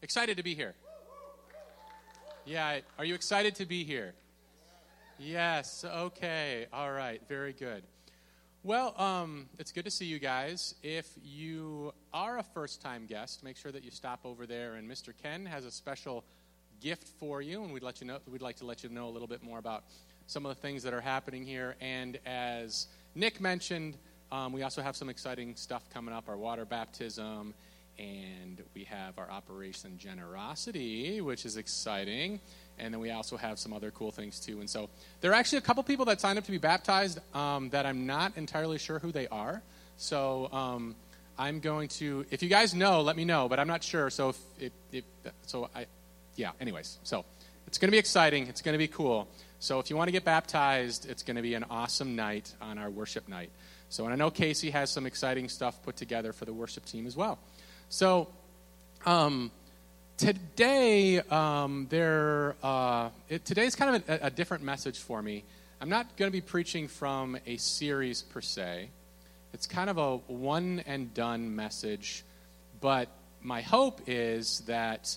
Excited 0.00 0.36
to 0.36 0.44
be 0.44 0.54
here? 0.54 0.74
Yeah, 2.46 2.78
are 2.98 3.04
you 3.04 3.14
excited 3.14 3.56
to 3.56 3.66
be 3.66 3.82
here? 3.82 4.14
Yes, 5.18 5.84
okay, 5.84 6.66
all 6.72 6.92
right, 6.92 7.20
very 7.28 7.52
good. 7.52 7.82
Well, 8.62 8.94
um, 8.96 9.46
it's 9.58 9.72
good 9.72 9.84
to 9.86 9.90
see 9.90 10.04
you 10.04 10.20
guys. 10.20 10.76
If 10.84 11.08
you 11.24 11.92
are 12.14 12.38
a 12.38 12.44
first 12.44 12.80
time 12.80 13.06
guest, 13.06 13.42
make 13.42 13.56
sure 13.56 13.72
that 13.72 13.82
you 13.82 13.90
stop 13.90 14.20
over 14.24 14.46
there, 14.46 14.74
and 14.74 14.88
Mr. 14.88 15.12
Ken 15.20 15.44
has 15.46 15.64
a 15.64 15.70
special 15.70 16.22
gift 16.80 17.08
for 17.18 17.42
you, 17.42 17.64
and 17.64 17.72
we'd, 17.72 17.82
let 17.82 18.00
you 18.00 18.06
know, 18.06 18.18
we'd 18.30 18.40
like 18.40 18.56
to 18.58 18.64
let 18.64 18.84
you 18.84 18.90
know 18.90 19.08
a 19.08 19.10
little 19.10 19.26
bit 19.26 19.42
more 19.42 19.58
about 19.58 19.82
some 20.28 20.46
of 20.46 20.54
the 20.54 20.62
things 20.62 20.84
that 20.84 20.94
are 20.94 21.00
happening 21.00 21.44
here. 21.44 21.74
And 21.80 22.20
as 22.24 22.86
Nick 23.16 23.40
mentioned, 23.40 23.96
um, 24.30 24.52
we 24.52 24.62
also 24.62 24.80
have 24.80 24.94
some 24.94 25.08
exciting 25.08 25.56
stuff 25.56 25.90
coming 25.92 26.14
up 26.14 26.28
our 26.28 26.36
water 26.36 26.64
baptism 26.64 27.52
and 27.98 28.62
we 28.74 28.84
have 28.84 29.18
our 29.18 29.30
Operation 29.30 29.98
Generosity, 29.98 31.20
which 31.20 31.44
is 31.44 31.56
exciting. 31.56 32.40
And 32.78 32.94
then 32.94 33.00
we 33.00 33.10
also 33.10 33.36
have 33.36 33.58
some 33.58 33.72
other 33.72 33.90
cool 33.90 34.12
things 34.12 34.38
too. 34.38 34.60
And 34.60 34.70
so 34.70 34.88
there 35.20 35.32
are 35.32 35.34
actually 35.34 35.58
a 35.58 35.62
couple 35.62 35.82
people 35.82 36.04
that 36.06 36.20
signed 36.20 36.38
up 36.38 36.44
to 36.44 36.50
be 36.50 36.58
baptized 36.58 37.18
um, 37.34 37.70
that 37.70 37.86
I'm 37.86 38.06
not 38.06 38.36
entirely 38.36 38.78
sure 38.78 38.98
who 38.98 39.10
they 39.10 39.26
are. 39.28 39.62
So 39.96 40.48
um, 40.52 40.94
I'm 41.36 41.58
going 41.58 41.88
to, 41.88 42.24
if 42.30 42.42
you 42.42 42.48
guys 42.48 42.74
know, 42.74 43.00
let 43.00 43.16
me 43.16 43.24
know, 43.24 43.48
but 43.48 43.58
I'm 43.58 43.68
not 43.68 43.82
sure. 43.82 44.10
So 44.10 44.28
if, 44.28 44.38
if, 44.60 44.72
if 44.92 45.32
so 45.42 45.68
I, 45.74 45.86
yeah. 46.36 46.52
Anyways, 46.60 46.98
so 47.02 47.24
it's 47.66 47.78
going 47.78 47.88
to 47.88 47.92
be 47.92 47.98
exciting. 47.98 48.46
It's 48.46 48.62
going 48.62 48.74
to 48.74 48.78
be 48.78 48.88
cool. 48.88 49.28
So 49.58 49.80
if 49.80 49.90
you 49.90 49.96
want 49.96 50.06
to 50.06 50.12
get 50.12 50.24
baptized, 50.24 51.10
it's 51.10 51.24
going 51.24 51.36
to 51.36 51.42
be 51.42 51.54
an 51.54 51.64
awesome 51.68 52.14
night 52.14 52.54
on 52.60 52.78
our 52.78 52.90
worship 52.90 53.28
night. 53.28 53.50
So 53.88 54.04
and 54.04 54.12
I 54.12 54.16
know 54.16 54.30
Casey 54.30 54.70
has 54.70 54.90
some 54.90 55.04
exciting 55.04 55.48
stuff 55.48 55.82
put 55.82 55.96
together 55.96 56.32
for 56.32 56.44
the 56.44 56.52
worship 56.52 56.84
team 56.84 57.06
as 57.06 57.16
well. 57.16 57.40
So, 57.90 58.28
um, 59.06 59.50
today, 60.18 61.20
um, 61.20 61.86
there, 61.88 62.54
uh, 62.62 63.08
it, 63.30 63.46
today's 63.46 63.74
kind 63.74 63.96
of 63.96 64.08
a, 64.10 64.26
a, 64.26 64.30
different 64.30 64.62
message 64.62 64.98
for 64.98 65.22
me. 65.22 65.42
I'm 65.80 65.88
not 65.88 66.14
going 66.18 66.30
to 66.30 66.32
be 66.32 66.42
preaching 66.42 66.86
from 66.86 67.38
a 67.46 67.56
series 67.56 68.20
per 68.20 68.42
se. 68.42 68.90
It's 69.54 69.66
kind 69.66 69.88
of 69.88 69.96
a 69.96 70.16
one 70.18 70.82
and 70.86 71.14
done 71.14 71.56
message, 71.56 72.24
but 72.82 73.08
my 73.40 73.62
hope 73.62 74.02
is 74.06 74.60
that 74.66 75.16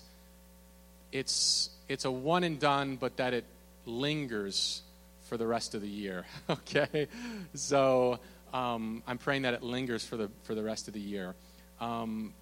it's 1.12 1.68
it's 1.90 2.06
a 2.06 2.10
one 2.10 2.42
and 2.42 2.58
done, 2.58 2.96
but 2.96 3.18
that 3.18 3.34
it 3.34 3.44
lingers 3.84 4.80
for 5.28 5.36
the 5.36 5.46
rest 5.46 5.74
of 5.74 5.82
the 5.82 5.88
year. 5.88 6.24
okay, 6.50 7.08
so 7.52 8.18
um, 8.54 9.02
I'm 9.06 9.18
praying 9.18 9.42
that 9.42 9.52
it 9.52 9.62
lingers 9.62 10.06
for 10.06 10.16
the 10.16 10.30
for 10.44 10.54
the 10.54 10.62
rest 10.62 10.88
of 10.88 10.94
the 10.94 11.00
year. 11.00 11.34
Um, 11.78 12.32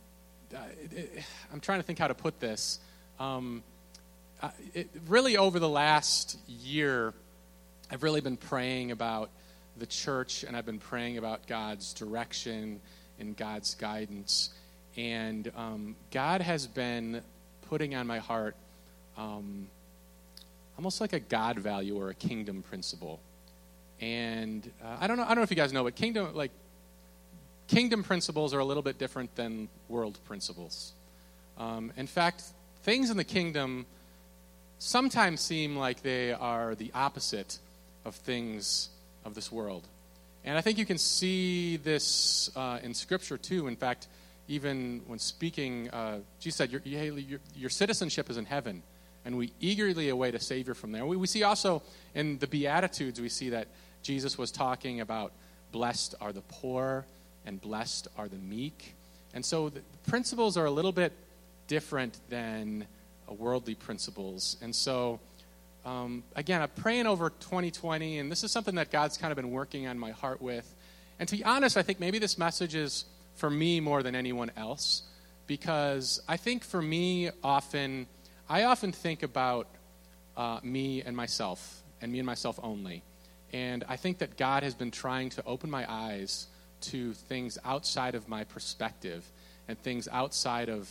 I'm 1.52 1.60
trying 1.60 1.80
to 1.80 1.82
think 1.82 1.98
how 1.98 2.08
to 2.08 2.14
put 2.14 2.40
this. 2.40 2.78
Um, 3.18 3.62
uh, 4.42 4.50
it, 4.74 4.88
really, 5.08 5.36
over 5.36 5.58
the 5.58 5.68
last 5.68 6.38
year, 6.48 7.12
I've 7.90 8.02
really 8.02 8.20
been 8.20 8.36
praying 8.36 8.90
about 8.90 9.30
the 9.76 9.86
church 9.86 10.44
and 10.44 10.56
I've 10.56 10.66
been 10.66 10.78
praying 10.78 11.18
about 11.18 11.46
God's 11.46 11.92
direction 11.92 12.80
and 13.18 13.36
God's 13.36 13.74
guidance. 13.74 14.50
And 14.96 15.50
um, 15.56 15.96
God 16.10 16.40
has 16.40 16.66
been 16.66 17.22
putting 17.68 17.94
on 17.94 18.06
my 18.06 18.18
heart 18.18 18.56
um, 19.16 19.68
almost 20.76 21.00
like 21.00 21.12
a 21.12 21.20
God 21.20 21.58
value 21.58 21.96
or 21.96 22.10
a 22.10 22.14
kingdom 22.14 22.62
principle. 22.62 23.20
And 24.00 24.68
uh, 24.82 24.96
I 25.00 25.06
don't 25.06 25.18
know. 25.18 25.24
I 25.24 25.28
don't 25.28 25.36
know 25.36 25.42
if 25.42 25.50
you 25.50 25.56
guys 25.56 25.72
know, 25.72 25.84
but 25.84 25.94
kingdom, 25.94 26.34
like 26.34 26.50
kingdom 27.70 28.02
principles 28.02 28.52
are 28.52 28.58
a 28.58 28.64
little 28.64 28.82
bit 28.82 28.98
different 28.98 29.34
than 29.36 29.68
world 29.88 30.18
principles. 30.24 30.92
Um, 31.56 31.92
in 31.96 32.08
fact, 32.08 32.42
things 32.82 33.10
in 33.10 33.16
the 33.16 33.24
kingdom 33.24 33.86
sometimes 34.80 35.40
seem 35.40 35.76
like 35.76 36.02
they 36.02 36.32
are 36.32 36.74
the 36.74 36.91
opposite 36.94 37.58
of 38.04 38.16
things 38.16 38.88
of 39.24 39.34
this 39.34 39.52
world. 39.52 39.86
And 40.44 40.58
I 40.58 40.62
think 40.62 40.78
you 40.78 40.86
can 40.86 40.98
see 40.98 41.76
this 41.76 42.50
uh, 42.56 42.81
in 42.82 42.92
Scripture 42.92 43.38
too. 43.38 43.69
In 43.69 43.76
fact, 43.76 44.08
even 44.48 45.02
when 45.06 45.20
speaking, 45.20 45.91
uh, 45.91 46.19
Jesus 46.41 46.56
said, 46.56 46.72
your, 46.72 46.81
your, 46.84 47.38
your, 47.54 47.70
citizenship 47.70 48.28
is 48.31 48.37
in 48.37 48.47
heaven, 48.47 48.82
and 49.25 49.37
we 49.37 49.52
eagerly 49.60 50.08
await 50.08 50.34
a 50.34 50.41
Savior 50.41 50.75
from 50.75 50.91
there. 50.91 51.06
We, 51.06 51.16
we 51.16 51.28
see 51.28 51.44
also 51.44 51.82
in 52.16 52.38
the 52.38 52.48
Beatitudes, 52.48 53.20
we 53.20 53.28
see 53.28 53.50
that 53.50 53.69
Jesus 54.02 54.37
was 54.37 54.50
talking 54.50 55.00
about 55.00 55.31
blessed 55.70 56.16
are 56.20 56.32
the 56.32 56.41
poor 56.41 57.04
and 57.46 57.60
blessed 57.60 58.08
are 58.16 58.28
the 58.28 58.36
meek. 58.36 58.94
And 59.34 59.44
so 59.44 59.68
the 59.68 59.82
principles 60.08 60.56
are 60.56 60.66
a 60.66 60.70
little 60.70 60.92
bit 60.92 61.12
different 61.66 62.18
than 62.28 62.86
worldly 63.28 63.74
principles. 63.74 64.56
And 64.60 64.74
so, 64.74 65.20
um, 65.84 66.24
again, 66.34 66.62
I'm 66.62 66.68
praying 66.68 67.06
over 67.06 67.30
2020, 67.30 68.18
and 68.18 68.30
this 68.30 68.42
is 68.42 68.50
something 68.50 68.74
that 68.74 68.90
God's 68.90 69.16
kind 69.16 69.30
of 69.30 69.36
been 69.36 69.50
working 69.50 69.86
on 69.86 69.98
my 69.98 70.10
heart 70.10 70.42
with. 70.42 70.74
And 71.18 71.28
to 71.28 71.36
be 71.36 71.44
honest, 71.44 71.76
I 71.76 71.82
think 71.82 72.00
maybe 72.00 72.18
this 72.18 72.38
message 72.38 72.74
is 72.74 73.04
for 73.36 73.50
me 73.50 73.80
more 73.80 74.02
than 74.02 74.14
anyone 74.14 74.50
else, 74.56 75.02
because 75.46 76.20
I 76.28 76.36
think 76.36 76.64
for 76.64 76.82
me, 76.82 77.30
often, 77.42 78.06
I 78.48 78.64
often 78.64 78.92
think 78.92 79.22
about 79.22 79.68
uh, 80.36 80.60
me 80.62 81.02
and 81.02 81.16
myself, 81.16 81.82
and 82.00 82.10
me 82.10 82.18
and 82.18 82.26
myself 82.26 82.58
only. 82.62 83.02
And 83.52 83.84
I 83.88 83.96
think 83.96 84.18
that 84.18 84.36
God 84.36 84.62
has 84.62 84.74
been 84.74 84.90
trying 84.90 85.30
to 85.30 85.44
open 85.44 85.70
my 85.70 85.90
eyes 85.90 86.46
to 86.82 87.12
things 87.12 87.58
outside 87.64 88.14
of 88.14 88.28
my 88.28 88.44
perspective 88.44 89.24
and 89.68 89.78
things 89.82 90.08
outside 90.10 90.68
of 90.68 90.88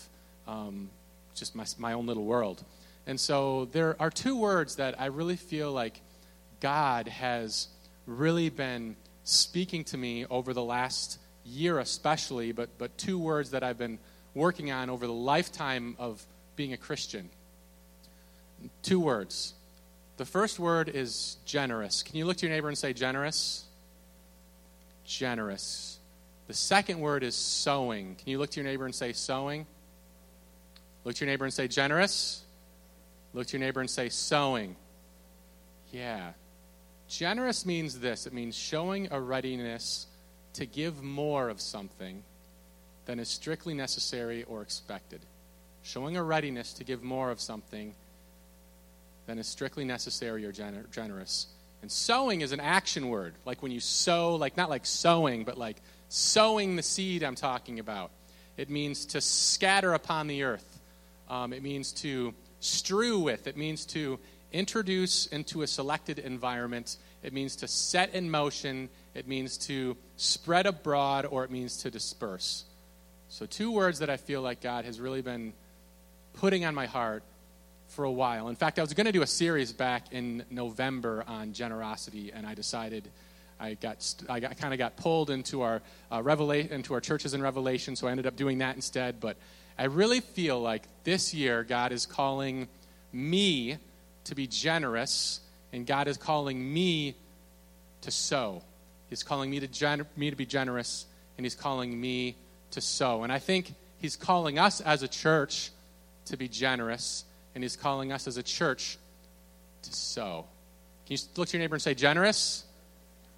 um, 0.47 0.89
just 1.35 1.55
my, 1.55 1.66
my 1.77 1.94
own 1.94 2.05
little 2.05 2.25
world. 2.25 2.63
And 3.07 3.19
so 3.19 3.66
there 3.72 3.95
are 3.99 4.09
two 4.09 4.38
words 4.38 4.75
that 4.75 4.99
I 4.99 5.05
really 5.07 5.35
feel 5.35 5.72
like 5.72 6.01
God 6.59 7.07
has 7.07 7.67
really 8.05 8.49
been 8.49 8.95
speaking 9.23 9.83
to 9.85 9.97
me 9.97 10.25
over 10.29 10.53
the 10.53 10.63
last 10.63 11.19
year, 11.45 11.79
especially, 11.79 12.51
but, 12.51 12.69
but 12.78 12.97
two 12.97 13.17
words 13.17 13.51
that 13.51 13.63
I've 13.63 13.78
been 13.78 13.99
working 14.33 14.72
on 14.72 14.89
over 14.89 15.07
the 15.07 15.13
lifetime 15.13 15.95
of 15.99 16.25
being 16.55 16.73
a 16.73 16.78
Christian. 16.78 17.29
Two 18.83 18.99
words. 18.99 19.53
The 20.17 20.25
first 20.25 20.59
word 20.59 20.89
is 20.89 21.38
generous. 21.45 22.03
Can 22.03 22.17
you 22.17 22.25
look 22.25 22.38
to 22.38 22.45
your 22.45 22.53
neighbor 22.53 22.67
and 22.67 22.78
say 22.78 22.94
generous? 22.94 23.66
Generous. 25.09 26.00
The 26.47 26.53
second 26.53 27.00
word 27.00 27.24
is 27.24 27.36
sowing. 27.36 28.16
Can 28.16 28.30
you 28.30 28.38
look 28.38 28.52
to 28.52 28.62
your 28.62 28.70
neighbor 28.70 28.86
and 28.86 28.96
say 28.96 29.12
sowing? 29.12 29.66
Look 31.03 31.16
to 31.16 31.25
your 31.25 31.31
neighbor 31.31 31.46
and 31.46 31.53
say 31.53 31.68
generous. 31.68 32.44
Look 33.34 33.47
to 33.47 33.58
your 33.58 33.66
neighbor 33.66 33.81
and 33.81 33.90
say 33.90 34.09
sowing. 34.09 34.75
Yeah. 35.92 36.34
Generous 37.08 37.66
means 37.66 38.00
this 38.00 38.28
it 38.28 38.34
means 38.34 38.56
showing 38.56 39.08
a 39.12 39.20
readiness 39.20 40.06
to 40.53 40.66
give 40.66 41.02
more 41.02 41.50
of 41.50 41.59
something 41.59 42.24
than 43.06 43.20
is 43.20 43.30
strictly 43.30 43.74
necessary 43.74 44.44
or 44.44 44.62
expected. 44.62 45.22
Showing 45.81 46.18
a 46.18 46.24
readiness 46.24 46.74
to 46.74 46.84
give 46.84 47.02
more 47.02 47.31
of 47.31 47.41
something 47.41 47.96
than 49.26 49.40
is 49.40 49.47
strictly 49.47 49.86
necessary 49.86 50.46
or 50.46 50.52
gener- 50.52 50.90
generous. 50.91 51.47
And 51.81 51.91
sowing 51.91 52.41
is 52.41 52.51
an 52.51 52.59
action 52.59 53.09
word, 53.09 53.34
like 53.45 53.62
when 53.63 53.72
you 53.72 53.79
sow, 53.79 54.35
like 54.35 54.57
not 54.57 54.69
like 54.69 54.85
sowing, 54.85 55.44
but 55.44 55.57
like 55.57 55.78
sowing 56.09 56.75
the 56.75 56.84
seed 56.84 57.23
I'm 57.23 57.35
talking 57.35 57.79
about. 57.79 58.12
It 58.57 58.69
means 58.69 59.06
to 59.07 59.22
scatter 59.22 59.94
upon 59.94 60.28
the 60.28 60.44
earth. 60.44 60.79
Um, 61.29 61.53
it 61.53 61.63
means 61.63 61.94
to 61.94 62.34
strew 62.59 63.19
with. 63.19 63.47
It 63.47 63.56
means 63.56 63.85
to 63.88 64.19
introduce 64.51 65.28
into 65.28 65.62
a 65.62 65.67
selected 65.67 66.19
environment. 66.19 66.97
It 67.23 67.31
means 67.31 67.56
to 67.57 67.67
set 67.67 68.13
in 68.13 68.29
motion. 68.29 68.90
It 69.13 69.28
means 69.28 69.57
to 69.67 69.96
spread 70.17 70.66
abroad, 70.66 71.25
or 71.25 71.44
it 71.44 71.51
means 71.51 71.78
to 71.84 71.91
disperse. 71.91 72.66
So, 73.29 73.46
two 73.46 73.72
words 73.72 74.00
that 74.00 74.09
I 74.09 74.17
feel 74.17 74.41
like 74.41 74.59
God 74.59 74.85
has 74.85 75.00
really 75.00 75.22
been 75.22 75.53
putting 76.34 76.66
on 76.66 76.73
my 76.73 76.88
heart 76.88 77.23
for 77.90 78.06
a 78.06 78.12
while. 78.12 78.50
In 78.50 78.56
fact, 78.56 78.80
I 78.80 78.82
was 78.82 78.94
going 78.94 79.06
to 79.06 79.12
do 79.12 79.22
a 79.22 79.28
series 79.28 79.74
back 79.74 80.06
in 80.12 80.46
November 80.50 81.24
on 81.28 81.53
generosity, 81.53 82.32
and 82.34 82.46
I 82.46 82.53
decided 82.53 83.09
I 83.59 83.74
got 83.74 84.16
I 84.30 84.40
got, 84.40 84.58
kind 84.58 84.74
of 84.74 84.78
got 84.78 84.96
pulled 84.96 85.30
into 85.30 85.64
our 85.64 85.82
uh, 86.12 86.22
revelation 86.22 86.72
into 86.72 86.94
our 86.94 87.02
churches 87.02 87.34
in 87.34 87.41
Revelation, 87.41 87.96
so 87.96 88.08
I 88.08 88.12
ended 88.12 88.26
up 88.26 88.36
doing 88.36 88.59
that 88.59 88.76
instead. 88.76 89.20
But 89.20 89.38
I 89.78 89.86
really 89.86 90.22
feel 90.22 90.62
like 90.62 90.84
this 91.03 91.34
year 91.34 91.64
God 91.64 91.91
is 91.91 92.06
calling 92.06 92.68
me 93.12 93.78
to 94.26 94.36
be 94.36 94.47
generous, 94.47 95.41
and 95.74 95.86
God 95.86 96.08
is 96.08 96.18
calling 96.18 96.74
me 96.74 97.16
to 98.02 98.12
sow. 98.12 98.62
He's 99.09 99.24
calling 99.24 99.50
me 99.50 99.59
to 99.59 99.68
gen- 99.68 100.06
me 100.16 100.30
to 100.30 100.36
be 100.36 100.46
generous, 100.46 101.06
and 101.38 101.46
He's 101.46 101.56
calling 101.56 102.00
me 102.00 102.36
to 102.72 102.82
sow. 102.82 103.24
And 103.24 103.34
I 103.34 103.40
think 103.40 103.74
He's 104.00 104.16
calling 104.16 104.59
us 104.59 104.80
as 104.80 105.02
a 105.02 105.08
church 105.08 105.72
to 106.26 106.38
be 106.38 106.47
generous 106.47 107.26
and 107.55 107.63
He's 107.63 107.75
calling 107.75 108.11
us 108.11 108.28
as 108.28 108.37
a 108.37 108.43
church 108.43 108.97
to 109.84 109.93
sow. 109.93 110.46
Can 111.05 111.17
you 111.17 111.23
look 111.35 111.47
to 111.49 111.57
your 111.57 111.63
neighbor 111.63 111.75
and 111.75 111.81
say, 111.81 111.93
generous? 111.93 112.66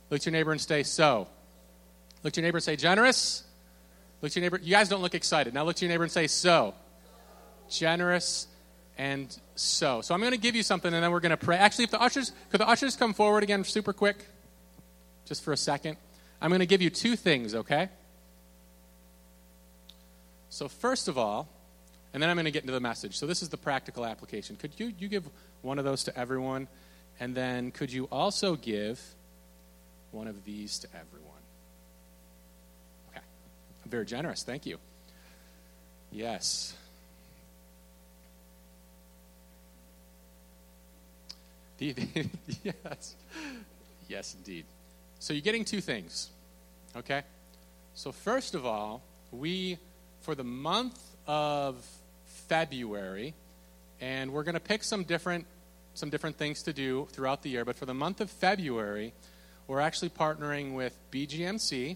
Look 0.10 0.22
to 0.22 0.30
your 0.30 0.38
neighbor 0.38 0.52
and 0.52 0.60
say, 0.60 0.84
sow. 0.84 1.28
Look 2.24 2.34
to 2.34 2.42
your 2.42 2.48
neighbor 2.48 2.58
and 2.58 2.64
say, 2.64 2.76
generous? 2.76 3.44
Look 4.22 4.32
to 4.34 4.40
your 4.40 4.46
neighbor. 4.46 4.60
You 4.62 4.72
guys 4.72 4.90
don't 4.90 5.02
look 5.02 5.16
excited. 5.16 5.54
Now 5.54 5.64
look 5.64 5.78
to 5.78 5.86
your 5.86 5.92
neighbor 5.92 6.04
and 6.04 6.12
say, 6.12 6.28
sow. 6.28 6.74
generous, 7.70 8.48
and 8.98 9.36
sow. 9.56 10.02
So 10.02 10.14
I'm 10.14 10.20
going 10.20 10.34
to 10.34 10.38
give 10.38 10.56
you 10.56 10.64
something, 10.64 10.94
and 10.94 11.04
then 11.04 11.12
we're 11.12 11.22
going 11.22 11.32
to 11.32 11.38
pray. 11.38 11.58
Actually, 11.58 11.86
if 11.86 11.92
the 11.92 12.02
ushers 12.02 12.32
could 12.50 12.60
the 12.60 12.68
ushers 12.68 12.96
come 12.96 13.14
forward 13.14 13.44
again, 13.44 13.64
super 13.64 13.94
quick, 13.94 14.28
just 15.26 15.44
for 15.44 15.54
a 15.54 15.58
second. 15.58 15.98
I'm 16.42 16.50
going 16.50 16.60
to 16.60 16.66
give 16.66 16.82
you 16.82 16.90
two 16.90 17.16
things, 17.16 17.56
okay? 17.56 17.90
So 20.50 20.68
first 20.68 21.08
of 21.08 21.18
all, 21.18 21.48
and 22.14 22.22
then 22.22 22.30
I'm 22.30 22.36
going 22.36 22.46
to 22.46 22.52
get 22.52 22.64
into 22.64 22.74
the 22.74 22.80
message. 22.80 23.18
So 23.18 23.26
this 23.26 23.42
is 23.42 23.50
the 23.50 23.58
practical 23.58 24.06
application. 24.06 24.56
Could 24.56 24.72
you 24.78 24.94
you 24.98 25.08
give 25.08 25.28
one 25.62 25.80
of 25.80 25.86
those 25.86 26.04
to 26.06 26.18
everyone, 26.18 26.68
and 27.20 27.36
then 27.36 27.72
could 27.72 27.92
you 27.92 28.08
also 28.12 28.56
give 28.56 29.02
one 30.12 30.28
of 30.28 30.44
these 30.44 30.80
to 30.80 30.88
everyone? 30.88 31.32
Okay, 33.10 33.26
very 33.86 34.06
generous. 34.06 34.44
Thank 34.44 34.66
you. 34.66 34.78
Yes. 36.12 36.74
yes. 42.64 43.16
Yes, 44.08 44.36
indeed. 44.36 44.66
So 45.20 45.34
you're 45.34 45.42
getting 45.42 45.66
two 45.66 45.82
things, 45.82 46.30
okay? 46.96 47.24
So, 47.96 48.12
first 48.12 48.56
of 48.56 48.66
all, 48.66 49.02
we, 49.32 49.78
for 50.22 50.36
the 50.36 50.44
month 50.44 51.00
of 51.28 51.84
February, 52.52 53.34
and 54.02 54.34
we're 54.34 54.44
going 54.44 54.56
to 54.56 54.60
pick 54.60 54.84
some 54.84 55.06
different, 55.06 55.46
some 55.94 56.10
different 56.10 56.36
things 56.36 56.64
to 56.64 56.74
do 56.74 57.08
throughout 57.14 57.44
the 57.44 57.50
year, 57.50 57.64
but 57.64 57.78
for 57.78 57.86
the 57.86 57.94
month 57.94 58.20
of 58.20 58.30
February, 58.30 59.14
we're 59.68 59.80
actually 59.80 60.10
partnering 60.10 60.74
with 60.74 60.94
BGMC, 61.14 61.96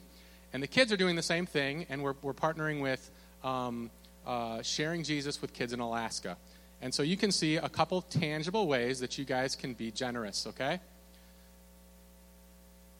and 0.54 0.64
the 0.64 0.68
kids 0.68 0.94
are 0.94 0.96
doing 0.96 1.18
the 1.18 1.22
same 1.22 1.46
thing, 1.46 1.86
and 1.90 2.02
we're, 2.02 2.14
we're 2.22 2.34
partnering 2.34 2.82
with 2.82 3.12
um, 3.44 3.92
uh, 4.26 4.62
Sharing 4.62 5.04
Jesus 5.04 5.42
with 5.42 5.52
Kids 5.52 5.74
in 5.74 5.82
Alaska. 5.82 6.38
And 6.82 6.94
so 6.94 7.04
you 7.04 7.18
can 7.18 7.34
see 7.34 7.58
a 7.58 7.68
couple 7.68 8.04
tangible 8.04 8.66
ways 8.66 9.02
that 9.02 9.18
you 9.18 9.26
guys 9.26 9.58
can 9.58 9.74
be 9.74 9.92
generous, 9.92 10.48
okay? 10.48 10.80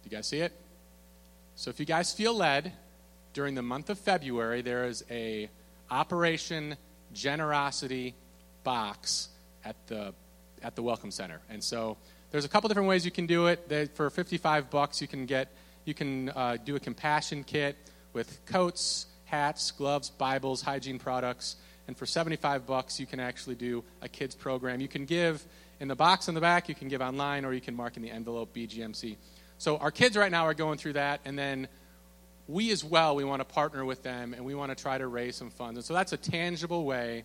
Do 0.04 0.10
you 0.10 0.18
guys 0.18 0.28
see 0.28 0.42
it? 0.42 0.52
So 1.56 1.70
if 1.70 1.80
you 1.80 1.86
guys 1.86 2.12
feel 2.12 2.36
led, 2.36 2.74
during 3.32 3.56
the 3.56 3.62
month 3.62 3.90
of 3.90 3.98
February, 3.98 4.62
there 4.62 4.84
is 4.88 5.06
a 5.10 5.50
Operation 5.90 6.76
Generosity 7.16 8.14
box 8.64 9.30
at 9.64 9.76
the 9.88 10.14
at 10.62 10.76
the 10.76 10.84
Welcome 10.84 11.12
Center. 11.12 11.40
And 11.50 11.64
so 11.64 11.98
there's 12.32 12.46
a 12.46 12.50
couple 12.50 12.68
different 12.68 12.90
ways 12.90 13.06
you 13.06 13.12
can 13.12 13.26
do 13.26 13.48
it. 13.48 13.92
For 13.96 14.10
55 14.10 14.70
bucks, 14.70 15.02
you 15.02 15.08
can 15.08 15.26
get 15.26 15.52
you 15.86 15.94
can 15.94 16.30
uh, 16.30 16.58
do 16.64 16.76
a 16.76 16.80
compassion 16.80 17.44
kit 17.44 17.78
with 18.14 18.46
coats, 18.46 19.08
hats, 19.26 19.72
gloves, 19.72 20.10
Bibles, 20.10 20.62
hygiene 20.62 21.00
products. 21.00 21.56
And 21.88 21.96
for 21.96 22.06
75 22.06 22.66
bucks, 22.66 23.00
you 23.00 23.06
can 23.06 23.20
actually 23.20 23.56
do 23.56 23.84
a 24.02 24.10
kids 24.10 24.36
program. 24.36 24.82
You 24.82 24.88
can 24.88 25.06
give 25.06 25.46
in 25.80 25.88
the 25.88 25.96
box 25.96 26.28
in 26.28 26.36
the 26.36 26.42
back, 26.42 26.70
you 26.70 26.76
can 26.76 26.88
give 26.88 27.02
online, 27.02 27.46
or 27.46 27.54
you 27.54 27.62
can 27.62 27.76
mark 27.76 27.98
in 27.98 28.04
the 28.04 28.10
envelope 28.10 28.56
BGMC. 28.56 29.18
So 29.58 29.78
our 29.78 29.92
kids 29.92 30.18
right 30.18 30.32
now 30.32 30.46
are 30.46 30.54
going 30.54 30.78
through 30.78 30.94
that, 30.94 31.22
and 31.26 31.38
then 31.38 31.68
we 32.48 32.72
as 32.72 32.84
well, 32.84 33.16
we 33.16 33.24
want 33.24 33.42
to 33.42 33.46
partner 33.46 33.84
with 33.84 34.04
them, 34.04 34.34
and 34.34 34.46
we 34.46 34.54
want 34.56 34.76
to 34.76 34.82
try 34.82 34.98
to 34.98 35.08
raise 35.08 35.36
some 35.36 35.50
funds. 35.50 35.78
And 35.78 35.86
so 35.86 35.94
that's 35.94 36.14
a 36.14 36.18
tangible 36.18 36.86
way. 36.86 37.24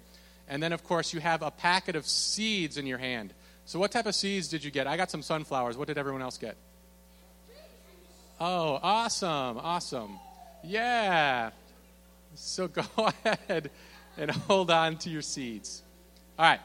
And 0.49 0.63
then, 0.63 0.73
of 0.73 0.83
course, 0.83 1.13
you 1.13 1.21
have 1.21 1.43
a 1.43 1.51
packet 1.51 1.95
of 1.95 2.07
seeds 2.07 2.77
in 2.77 2.87
your 2.87 2.99
hand. 2.99 3.33
So 3.67 3.79
what 3.79 3.93
type 3.93 4.07
of 4.07 4.15
seeds 4.15 4.49
did 4.49 4.65
you 4.65 4.71
get? 4.71 4.87
I 4.87 4.97
got 4.97 5.11
some 5.11 5.23
sunflowers. 5.23 5.77
What 5.77 5.89
did 5.89 5.99
everyone 5.99 6.23
else 6.23 6.39
get? 6.39 6.57
Oh, 8.41 8.81
awesome, 8.83 9.59
awesome. 9.59 10.19
Yeah. 10.65 11.51
So 12.35 12.69
go 12.69 12.85
ahead 12.97 13.71
and 14.17 14.31
hold 14.31 14.71
on 14.71 14.97
to 14.99 15.11
your 15.11 15.23
seeds. 15.23 15.83
All 16.39 16.47
right. 16.47 16.61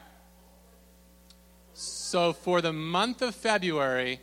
So 1.74 2.32
for 2.32 2.62
the 2.62 2.72
month 2.72 3.20
of 3.20 3.34
February, 3.34 4.18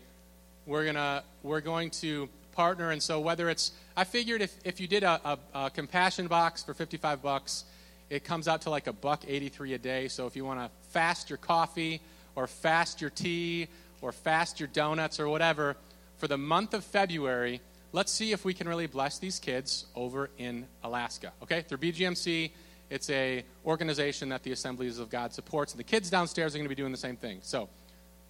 we're 0.66 0.86
gonna 0.86 1.24
we're 1.44 1.62
going 1.62 1.92
to 1.92 2.28
partner, 2.54 2.90
and 2.90 3.02
so 3.04 3.20
whether 3.20 3.50
it's 3.50 3.72
I 3.96 4.04
figured 4.04 4.42
if, 4.42 4.56
if 4.64 4.80
you 4.80 4.88
did 4.88 5.04
a, 5.04 5.22
a, 5.54 5.66
a 5.66 5.70
compassion 5.70 6.28
box 6.28 6.64
for 6.64 6.74
55 6.74 7.22
bucks, 7.22 7.66
it 8.10 8.24
comes 8.24 8.48
out 8.48 8.62
to 8.62 8.70
like 8.70 8.88
a 8.88 8.94
buck 8.94 9.24
83 9.28 9.74
a 9.74 9.78
day. 9.78 10.08
So 10.08 10.28
if 10.28 10.36
you 10.36 10.46
want 10.46 10.60
to 10.60 10.70
fast 10.90 11.30
your 11.30 11.38
coffee 11.38 12.02
or 12.36 12.48
fast 12.48 13.02
your 13.02 13.10
tea 13.10 13.68
or 14.02 14.12
fast 14.12 14.60
your 14.60 14.68
donuts 14.68 15.20
or 15.20 15.30
whatever 15.30 15.76
for 16.18 16.28
the 16.28 16.38
month 16.38 16.74
of 16.74 16.84
February, 16.84 17.62
let's 17.92 18.12
see 18.12 18.32
if 18.32 18.44
we 18.46 18.54
can 18.54 18.68
really 18.68 18.88
bless 18.88 19.20
these 19.20 19.40
kids 19.40 19.86
over 19.96 20.30
in 20.38 20.66
Alaska. 20.84 21.32
Okay, 21.44 21.62
through 21.62 21.78
BGMC, 21.78 22.52
it's 22.90 23.10
a 23.10 23.44
organization 23.66 24.30
that 24.30 24.44
the 24.44 24.52
Assemblies 24.52 25.00
of 25.00 25.10
God 25.10 25.34
supports, 25.34 25.74
and 25.74 25.80
the 25.80 25.84
kids 25.84 26.10
downstairs 26.10 26.54
are 26.54 26.58
going 26.58 26.66
to 26.66 26.70
be 26.70 26.76
doing 26.76 26.92
the 26.92 26.98
same 26.98 27.16
thing. 27.16 27.40
So, 27.42 27.70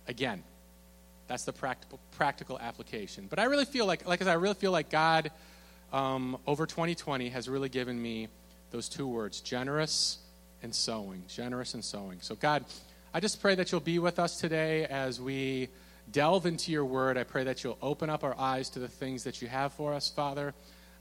again, 0.07 0.43
that's 1.27 1.43
the 1.43 1.53
practical 1.53 1.99
practical 2.11 2.59
application. 2.59 3.27
But 3.29 3.39
I 3.39 3.45
really 3.45 3.65
feel 3.65 3.85
like, 3.85 4.07
like 4.07 4.21
I 4.21 4.25
said, 4.25 4.31
I 4.31 4.35
really 4.35 4.53
feel 4.53 4.71
like 4.71 4.89
God 4.89 5.31
um, 5.93 6.37
over 6.45 6.65
2020 6.65 7.29
has 7.29 7.47
really 7.47 7.69
given 7.69 8.01
me 8.01 8.27
those 8.71 8.89
two 8.89 9.07
words: 9.07 9.39
generous 9.39 10.17
and 10.61 10.73
sowing. 10.73 11.23
Generous 11.27 11.73
and 11.73 11.83
sowing. 11.83 12.19
So, 12.21 12.35
God, 12.35 12.65
I 13.13 13.19
just 13.19 13.41
pray 13.41 13.55
that 13.55 13.71
you'll 13.71 13.81
be 13.81 13.99
with 13.99 14.19
us 14.19 14.39
today 14.39 14.85
as 14.85 15.21
we 15.21 15.69
delve 16.11 16.45
into 16.45 16.71
your 16.71 16.85
word. 16.85 17.17
I 17.17 17.23
pray 17.23 17.43
that 17.45 17.63
you'll 17.63 17.77
open 17.81 18.09
up 18.09 18.23
our 18.23 18.37
eyes 18.37 18.69
to 18.71 18.79
the 18.79 18.87
things 18.87 19.23
that 19.23 19.41
you 19.41 19.47
have 19.47 19.71
for 19.73 19.93
us, 19.93 20.09
Father. 20.09 20.53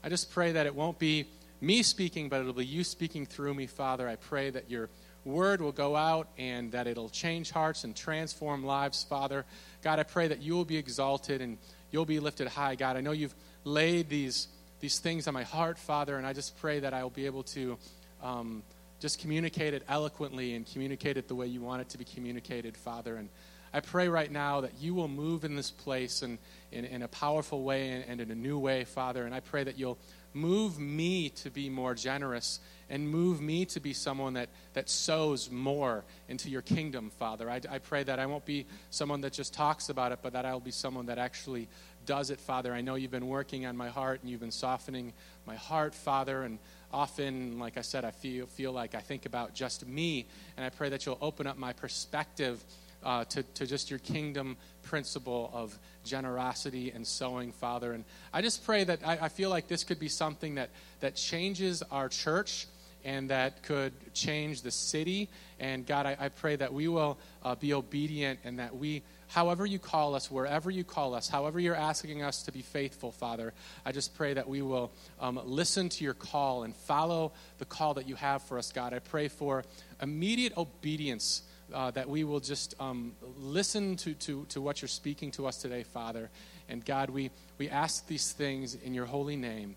I 0.03 0.09
just 0.09 0.31
pray 0.31 0.51
that 0.53 0.65
it 0.65 0.75
won't 0.75 0.99
be 0.99 1.25
me 1.61 1.81
speaking, 1.81 2.29
but 2.29 2.41
it'll 2.41 2.53
be 2.53 2.65
you 2.65 2.83
speaking 2.83 3.25
through 3.25 3.53
me, 3.53 3.67
Father. 3.67 4.07
I 4.07 4.17
pray 4.17 4.49
that 4.49 4.69
your 4.69 4.89
word 5.25 5.61
will 5.61 5.71
go 5.71 5.95
out 5.95 6.27
and 6.37 6.71
that 6.73 6.87
it'll 6.87 7.09
change 7.09 7.51
hearts 7.51 7.85
and 7.85 7.95
transform 7.95 8.65
lives, 8.65 9.03
Father. 9.03 9.45
God, 9.81 9.99
I 9.99 10.03
pray 10.03 10.27
that 10.27 10.41
you 10.41 10.53
will 10.53 10.65
be 10.65 10.77
exalted 10.77 11.41
and 11.41 11.57
you'll 11.91 12.05
be 12.05 12.19
lifted 12.19 12.47
high, 12.47 12.75
God. 12.75 12.97
I 12.97 13.01
know 13.01 13.11
you've 13.11 13.35
laid 13.63 14.09
these, 14.09 14.47
these 14.83 14.99
things 14.99 15.29
on 15.29 15.33
my 15.33 15.43
heart, 15.43 15.79
Father, 15.79 16.17
and 16.17 16.27
I 16.27 16.33
just 16.33 16.57
pray 16.57 16.81
that 16.81 16.93
I 16.93 17.03
will 17.03 17.09
be 17.09 17.25
able 17.25 17.43
to 17.43 17.77
um, 18.21 18.63
just 18.99 19.17
communicate 19.17 19.73
it 19.73 19.81
eloquently 19.87 20.55
and 20.55 20.69
communicate 20.69 21.15
it 21.15 21.29
the 21.29 21.35
way 21.35 21.47
you 21.47 21.61
want 21.61 21.79
it 21.79 21.87
to 21.91 21.97
be 21.97 22.03
communicated, 22.03 22.75
Father. 22.75 23.15
And 23.15 23.29
I 23.73 23.79
pray 23.79 24.09
right 24.09 24.29
now 24.29 24.59
that 24.59 24.73
you 24.81 24.93
will 24.93 25.07
move 25.07 25.45
in 25.45 25.55
this 25.55 25.71
place 25.71 26.21
and 26.21 26.37
in, 26.73 27.01
a 27.01 27.07
powerful 27.07 27.63
way 27.63 27.91
and, 27.91 28.03
and 28.09 28.19
in 28.19 28.29
a 28.29 28.35
new 28.35 28.59
way, 28.59 28.83
Father. 28.83 29.25
And 29.25 29.33
I 29.33 29.39
pray 29.39 29.63
that 29.63 29.79
you'll 29.79 29.97
move 30.33 30.77
me 30.77 31.29
to 31.29 31.49
be 31.49 31.69
more 31.69 31.95
generous 31.95 32.59
and 32.89 33.09
move 33.09 33.39
me 33.39 33.65
to 33.65 33.79
be 33.79 33.93
someone 33.93 34.33
that, 34.33 34.49
that 34.73 34.89
sows 34.89 35.49
more 35.49 36.03
into 36.27 36.49
your 36.49 36.61
kingdom, 36.61 37.09
Father. 37.17 37.49
I, 37.49 37.61
I 37.69 37.77
pray 37.79 38.03
that 38.03 38.19
I 38.19 38.25
won't 38.25 38.45
be 38.45 38.65
someone 38.89 39.21
that 39.21 39.31
just 39.31 39.53
talks 39.53 39.87
about 39.87 40.11
it, 40.11 40.19
but 40.21 40.33
that 40.33 40.45
I'll 40.45 40.59
be 40.59 40.71
someone 40.71 41.05
that 41.05 41.17
actually 41.17 41.69
does 42.05 42.29
it, 42.29 42.39
Father. 42.39 42.73
I 42.73 42.81
know 42.81 42.95
you've 42.95 43.11
been 43.11 43.27
working 43.27 43.65
on 43.65 43.77
my 43.77 43.89
heart 43.89 44.21
and 44.21 44.29
you've 44.29 44.39
been 44.39 44.51
softening 44.51 45.13
my 45.45 45.55
heart, 45.55 45.95
Father. 45.95 46.43
And 46.43 46.59
often, 46.91 47.59
like 47.59 47.77
I 47.77 47.81
said, 47.81 48.05
I 48.05 48.11
feel, 48.11 48.45
feel 48.45 48.71
like 48.71 48.95
I 48.95 48.99
think 48.99 49.25
about 49.25 49.53
just 49.53 49.87
me. 49.87 50.25
And 50.57 50.65
I 50.65 50.69
pray 50.69 50.89
that 50.89 51.05
you'll 51.05 51.17
open 51.21 51.47
up 51.47 51.57
my 51.57 51.73
perspective 51.73 52.63
uh, 53.03 53.25
to, 53.25 53.43
to 53.43 53.65
just 53.65 53.89
your 53.89 53.99
kingdom 53.99 54.57
principle 54.83 55.51
of 55.53 55.77
generosity 56.03 56.91
and 56.91 57.05
sowing, 57.05 57.51
Father. 57.51 57.93
And 57.93 58.05
I 58.31 58.41
just 58.41 58.65
pray 58.65 58.83
that 58.83 58.99
I, 59.05 59.17
I 59.23 59.29
feel 59.29 59.49
like 59.49 59.67
this 59.67 59.83
could 59.83 59.99
be 59.99 60.09
something 60.09 60.55
that, 60.55 60.69
that 61.01 61.15
changes 61.15 61.83
our 61.91 62.09
church 62.09 62.67
and 63.05 63.29
that 63.29 63.63
could 63.63 63.93
change 64.13 64.61
the 64.61 64.71
city. 64.71 65.29
And 65.59 65.85
God, 65.85 66.05
I, 66.05 66.17
I 66.19 66.29
pray 66.29 66.55
that 66.55 66.73
we 66.73 66.87
will 66.87 67.17
uh, 67.43 67.55
be 67.55 67.73
obedient 67.73 68.39
and 68.43 68.59
that 68.59 68.75
we, 68.75 69.03
however 69.33 69.65
you 69.65 69.79
call 69.79 70.13
us, 70.13 70.29
wherever 70.29 70.69
you 70.69 70.83
call 70.83 71.15
us, 71.15 71.27
however 71.27 71.59
you're 71.59 71.75
asking 71.75 72.21
us 72.21 72.43
to 72.43 72.51
be 72.51 72.61
faithful, 72.61 73.11
Father, 73.11 73.51
I 73.83 73.91
just 73.91 74.15
pray 74.15 74.35
that 74.35 74.47
we 74.47 74.61
will 74.61 74.91
um, 75.19 75.41
listen 75.43 75.89
to 75.89 76.03
your 76.03 76.13
call 76.13 76.61
and 76.63 76.75
follow 76.75 77.31
the 77.57 77.65
call 77.65 77.95
that 77.95 78.07
you 78.07 78.13
have 78.13 78.43
for 78.43 78.59
us, 78.59 78.71
God. 78.71 78.93
I 78.93 78.99
pray 78.99 79.29
for 79.29 79.63
immediate 80.01 80.55
obedience 80.55 81.41
uh, 81.73 81.89
that 81.91 82.07
we 82.07 82.23
will 82.23 82.41
just 82.41 82.75
um, 82.79 83.13
listen 83.39 83.95
to, 83.97 84.13
to, 84.13 84.45
to 84.49 84.61
what 84.61 84.83
you're 84.83 84.89
speaking 84.89 85.31
to 85.31 85.47
us 85.47 85.57
today, 85.57 85.81
Father. 85.81 86.29
And 86.69 86.85
God, 86.85 87.09
we, 87.09 87.31
we 87.57 87.69
ask 87.69 88.05
these 88.05 88.33
things 88.33 88.75
in 88.75 88.93
your 88.93 89.07
holy 89.07 89.35
name. 89.35 89.75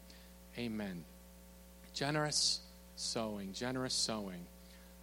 Amen. 0.58 1.02
Generous 1.94 2.60
sowing, 2.96 3.54
generous 3.54 3.94
sowing. 3.94 4.44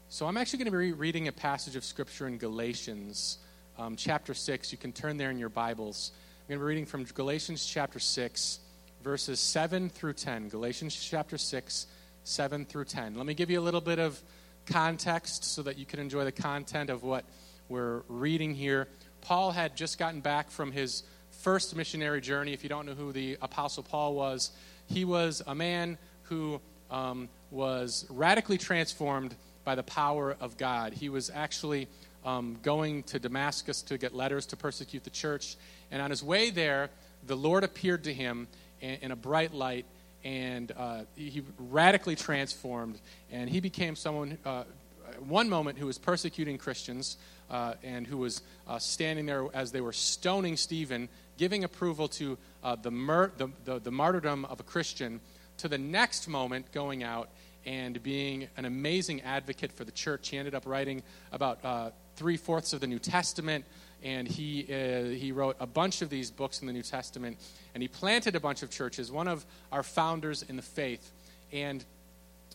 So 0.09 0.27
I'm 0.27 0.37
actually 0.37 0.59
going 0.59 0.71
to 0.71 0.77
be 0.77 0.91
reading 0.91 1.27
a 1.27 1.31
passage 1.31 1.75
of 1.75 1.83
Scripture 1.83 2.27
in 2.27 2.37
Galatians 2.37 3.39
um, 3.77 3.95
chapter 3.95 4.33
6. 4.33 4.71
You 4.71 4.77
can 4.77 4.91
turn 4.91 5.17
there 5.17 5.31
in 5.31 5.37
your 5.37 5.49
Bibles. 5.49 6.11
I'm 6.15 6.47
going 6.47 6.59
to 6.59 6.63
be 6.63 6.67
reading 6.67 6.85
from 6.85 7.03
Galatians 7.05 7.65
chapter 7.65 7.99
6, 7.99 8.59
verses 9.03 9.39
7 9.39 9.89
through 9.89 10.13
10. 10.13 10.49
Galatians 10.49 10.95
chapter 10.95 11.37
6, 11.37 11.87
7 12.23 12.65
through 12.65 12.85
10. 12.85 13.15
Let 13.15 13.25
me 13.25 13.33
give 13.33 13.49
you 13.49 13.59
a 13.59 13.61
little 13.61 13.81
bit 13.81 13.99
of 13.99 14.21
context 14.65 15.43
so 15.43 15.61
that 15.63 15.77
you 15.77 15.85
can 15.85 15.99
enjoy 15.99 16.23
the 16.23 16.31
content 16.31 16.89
of 16.89 17.03
what 17.03 17.25
we're 17.69 18.01
reading 18.07 18.53
here. 18.53 18.87
Paul 19.21 19.51
had 19.51 19.75
just 19.75 19.97
gotten 19.97 20.21
back 20.21 20.51
from 20.51 20.71
his 20.71 21.03
first 21.31 21.75
missionary 21.75 22.21
journey. 22.21 22.53
If 22.53 22.63
you 22.63 22.69
don't 22.69 22.85
know 22.85 22.93
who 22.93 23.11
the 23.11 23.37
Apostle 23.41 23.83
Paul 23.83 24.15
was, 24.15 24.51
he 24.87 25.05
was 25.05 25.41
a 25.47 25.55
man 25.55 25.97
who 26.23 26.61
um, 26.91 27.29
was 27.51 28.05
radically 28.09 28.57
transformed 28.57 29.35
by 29.63 29.75
the 29.75 29.83
power 29.83 30.35
of 30.39 30.57
God. 30.57 30.93
He 30.93 31.09
was 31.09 31.31
actually 31.33 31.87
um, 32.25 32.57
going 32.63 33.03
to 33.03 33.19
Damascus 33.19 33.81
to 33.83 33.97
get 33.97 34.13
letters 34.13 34.45
to 34.47 34.55
persecute 34.55 35.03
the 35.03 35.09
church. 35.09 35.55
And 35.91 36.01
on 36.01 36.09
his 36.09 36.23
way 36.23 36.49
there, 36.49 36.89
the 37.25 37.35
Lord 37.35 37.63
appeared 37.63 38.03
to 38.05 38.13
him 38.13 38.47
in, 38.81 38.97
in 39.01 39.11
a 39.11 39.15
bright 39.15 39.53
light, 39.53 39.85
and 40.23 40.71
uh, 40.77 41.01
he 41.15 41.43
radically 41.57 42.15
transformed. 42.15 42.99
And 43.31 43.49
he 43.49 43.59
became 43.59 43.95
someone, 43.95 44.37
uh, 44.45 44.63
one 45.27 45.49
moment, 45.49 45.77
who 45.77 45.85
was 45.85 45.97
persecuting 45.97 46.57
Christians 46.57 47.17
uh, 47.49 47.75
and 47.83 48.07
who 48.07 48.17
was 48.17 48.41
uh, 48.67 48.79
standing 48.79 49.25
there 49.25 49.47
as 49.53 49.71
they 49.71 49.81
were 49.81 49.93
stoning 49.93 50.57
Stephen, 50.57 51.09
giving 51.37 51.63
approval 51.63 52.07
to 52.07 52.37
uh, 52.63 52.75
the, 52.75 52.91
mur- 52.91 53.31
the, 53.37 53.49
the, 53.65 53.79
the 53.79 53.91
martyrdom 53.91 54.45
of 54.45 54.59
a 54.59 54.63
Christian, 54.63 55.19
to 55.57 55.67
the 55.67 55.77
next 55.77 56.27
moment 56.27 56.71
going 56.71 57.03
out 57.03 57.29
and 57.65 58.01
being 58.03 58.47
an 58.57 58.65
amazing 58.65 59.21
advocate 59.21 59.71
for 59.71 59.85
the 59.85 59.91
church. 59.91 60.29
He 60.29 60.37
ended 60.37 60.55
up 60.55 60.65
writing 60.65 61.03
about 61.31 61.63
uh, 61.63 61.91
three 62.15 62.37
fourths 62.37 62.73
of 62.73 62.81
the 62.81 62.87
New 62.87 62.99
Testament, 62.99 63.65
and 64.03 64.27
he, 64.27 64.67
uh, 64.69 65.05
he 65.05 65.31
wrote 65.31 65.55
a 65.59 65.67
bunch 65.67 66.01
of 66.01 66.09
these 66.09 66.29
books 66.29 66.61
in 66.61 66.67
the 66.67 66.73
New 66.73 66.83
Testament, 66.83 67.37
and 67.73 67.81
he 67.81 67.87
planted 67.87 68.35
a 68.35 68.39
bunch 68.39 68.63
of 68.63 68.69
churches, 68.69 69.11
one 69.11 69.27
of 69.27 69.45
our 69.71 69.83
founders 69.83 70.43
in 70.43 70.55
the 70.55 70.61
faith. 70.61 71.11
And 71.51 71.83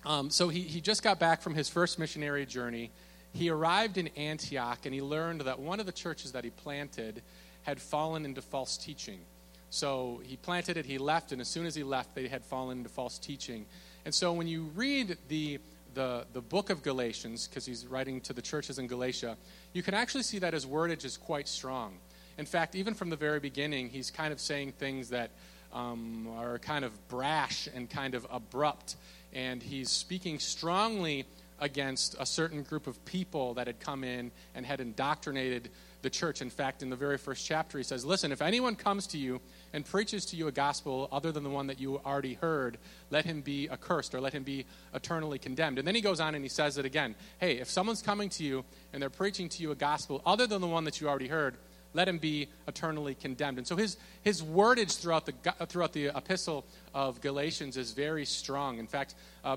um, 0.04 0.30
so 0.30 0.48
he, 0.48 0.60
he 0.60 0.80
just 0.80 1.02
got 1.02 1.18
back 1.18 1.42
from 1.42 1.54
his 1.54 1.68
first 1.68 1.98
missionary 1.98 2.46
journey. 2.46 2.90
He 3.32 3.50
arrived 3.50 3.98
in 3.98 4.08
Antioch, 4.08 4.80
and 4.84 4.94
he 4.94 5.02
learned 5.02 5.42
that 5.42 5.58
one 5.58 5.80
of 5.80 5.86
the 5.86 5.92
churches 5.92 6.32
that 6.32 6.44
he 6.44 6.50
planted 6.50 7.22
had 7.62 7.80
fallen 7.80 8.24
into 8.24 8.42
false 8.42 8.76
teaching. 8.76 9.20
So 9.70 10.22
he 10.24 10.36
planted 10.36 10.76
it, 10.76 10.86
he 10.86 10.98
left, 10.98 11.32
and 11.32 11.40
as 11.40 11.48
soon 11.48 11.66
as 11.66 11.74
he 11.74 11.82
left, 11.82 12.14
they 12.14 12.28
had 12.28 12.44
fallen 12.44 12.78
into 12.78 12.88
false 12.88 13.18
teaching. 13.18 13.66
And 14.04 14.14
so 14.14 14.32
when 14.32 14.48
you 14.48 14.70
read 14.74 15.18
the 15.28 15.58
the, 15.98 16.24
the 16.32 16.40
book 16.40 16.70
of 16.70 16.84
Galatians, 16.84 17.48
because 17.48 17.66
he's 17.66 17.84
writing 17.84 18.20
to 18.20 18.32
the 18.32 18.40
churches 18.40 18.78
in 18.78 18.86
Galatia, 18.86 19.36
you 19.72 19.82
can 19.82 19.94
actually 19.94 20.22
see 20.22 20.38
that 20.38 20.54
his 20.54 20.64
wordage 20.64 21.04
is 21.04 21.16
quite 21.16 21.48
strong. 21.48 21.94
In 22.38 22.46
fact, 22.46 22.76
even 22.76 22.94
from 22.94 23.10
the 23.10 23.16
very 23.16 23.40
beginning, 23.40 23.88
he's 23.88 24.08
kind 24.08 24.32
of 24.32 24.38
saying 24.38 24.74
things 24.78 25.08
that 25.08 25.32
um, 25.72 26.28
are 26.36 26.60
kind 26.60 26.84
of 26.84 27.08
brash 27.08 27.68
and 27.74 27.90
kind 27.90 28.14
of 28.14 28.24
abrupt. 28.30 28.94
And 29.32 29.60
he's 29.60 29.90
speaking 29.90 30.38
strongly 30.38 31.26
against 31.58 32.14
a 32.20 32.26
certain 32.26 32.62
group 32.62 32.86
of 32.86 33.04
people 33.04 33.54
that 33.54 33.66
had 33.66 33.80
come 33.80 34.04
in 34.04 34.30
and 34.54 34.64
had 34.64 34.80
indoctrinated 34.80 35.68
the 36.02 36.10
church. 36.10 36.40
In 36.40 36.48
fact, 36.48 36.80
in 36.80 36.90
the 36.90 36.96
very 36.96 37.18
first 37.18 37.44
chapter, 37.44 37.76
he 37.76 37.82
says, 37.82 38.04
Listen, 38.04 38.30
if 38.30 38.40
anyone 38.40 38.76
comes 38.76 39.08
to 39.08 39.18
you 39.18 39.40
and 39.72 39.84
preaches 39.84 40.24
to 40.26 40.36
you 40.36 40.48
a 40.48 40.52
gospel 40.52 41.08
other 41.12 41.32
than 41.32 41.42
the 41.42 41.50
one 41.50 41.66
that 41.66 41.80
you 41.80 41.98
already 41.98 42.34
heard, 42.34 42.78
let 43.10 43.24
him 43.24 43.40
be 43.40 43.68
accursed 43.70 44.14
or 44.14 44.20
let 44.20 44.32
him 44.32 44.42
be 44.42 44.64
eternally 44.94 45.38
condemned. 45.38 45.78
And 45.78 45.86
then 45.86 45.94
he 45.94 46.00
goes 46.00 46.20
on 46.20 46.34
and 46.34 46.44
he 46.44 46.48
says 46.48 46.78
it 46.78 46.84
again 46.84 47.14
Hey, 47.38 47.58
if 47.58 47.68
someone's 47.68 48.02
coming 48.02 48.28
to 48.30 48.44
you 48.44 48.64
and 48.92 49.02
they're 49.02 49.10
preaching 49.10 49.48
to 49.50 49.62
you 49.62 49.70
a 49.70 49.74
gospel 49.74 50.22
other 50.24 50.46
than 50.46 50.60
the 50.60 50.66
one 50.66 50.84
that 50.84 51.00
you 51.00 51.08
already 51.08 51.28
heard, 51.28 51.56
let 51.94 52.08
him 52.08 52.18
be 52.18 52.48
eternally 52.66 53.14
condemned. 53.14 53.58
And 53.58 53.66
so 53.66 53.76
his, 53.76 53.96
his 54.22 54.42
wordage 54.42 54.98
throughout 54.98 55.26
the, 55.26 55.32
throughout 55.66 55.92
the 55.92 56.08
epistle 56.08 56.64
of 56.94 57.20
Galatians 57.20 57.76
is 57.76 57.92
very 57.92 58.24
strong. 58.24 58.78
In 58.78 58.86
fact, 58.86 59.14
uh, 59.44 59.56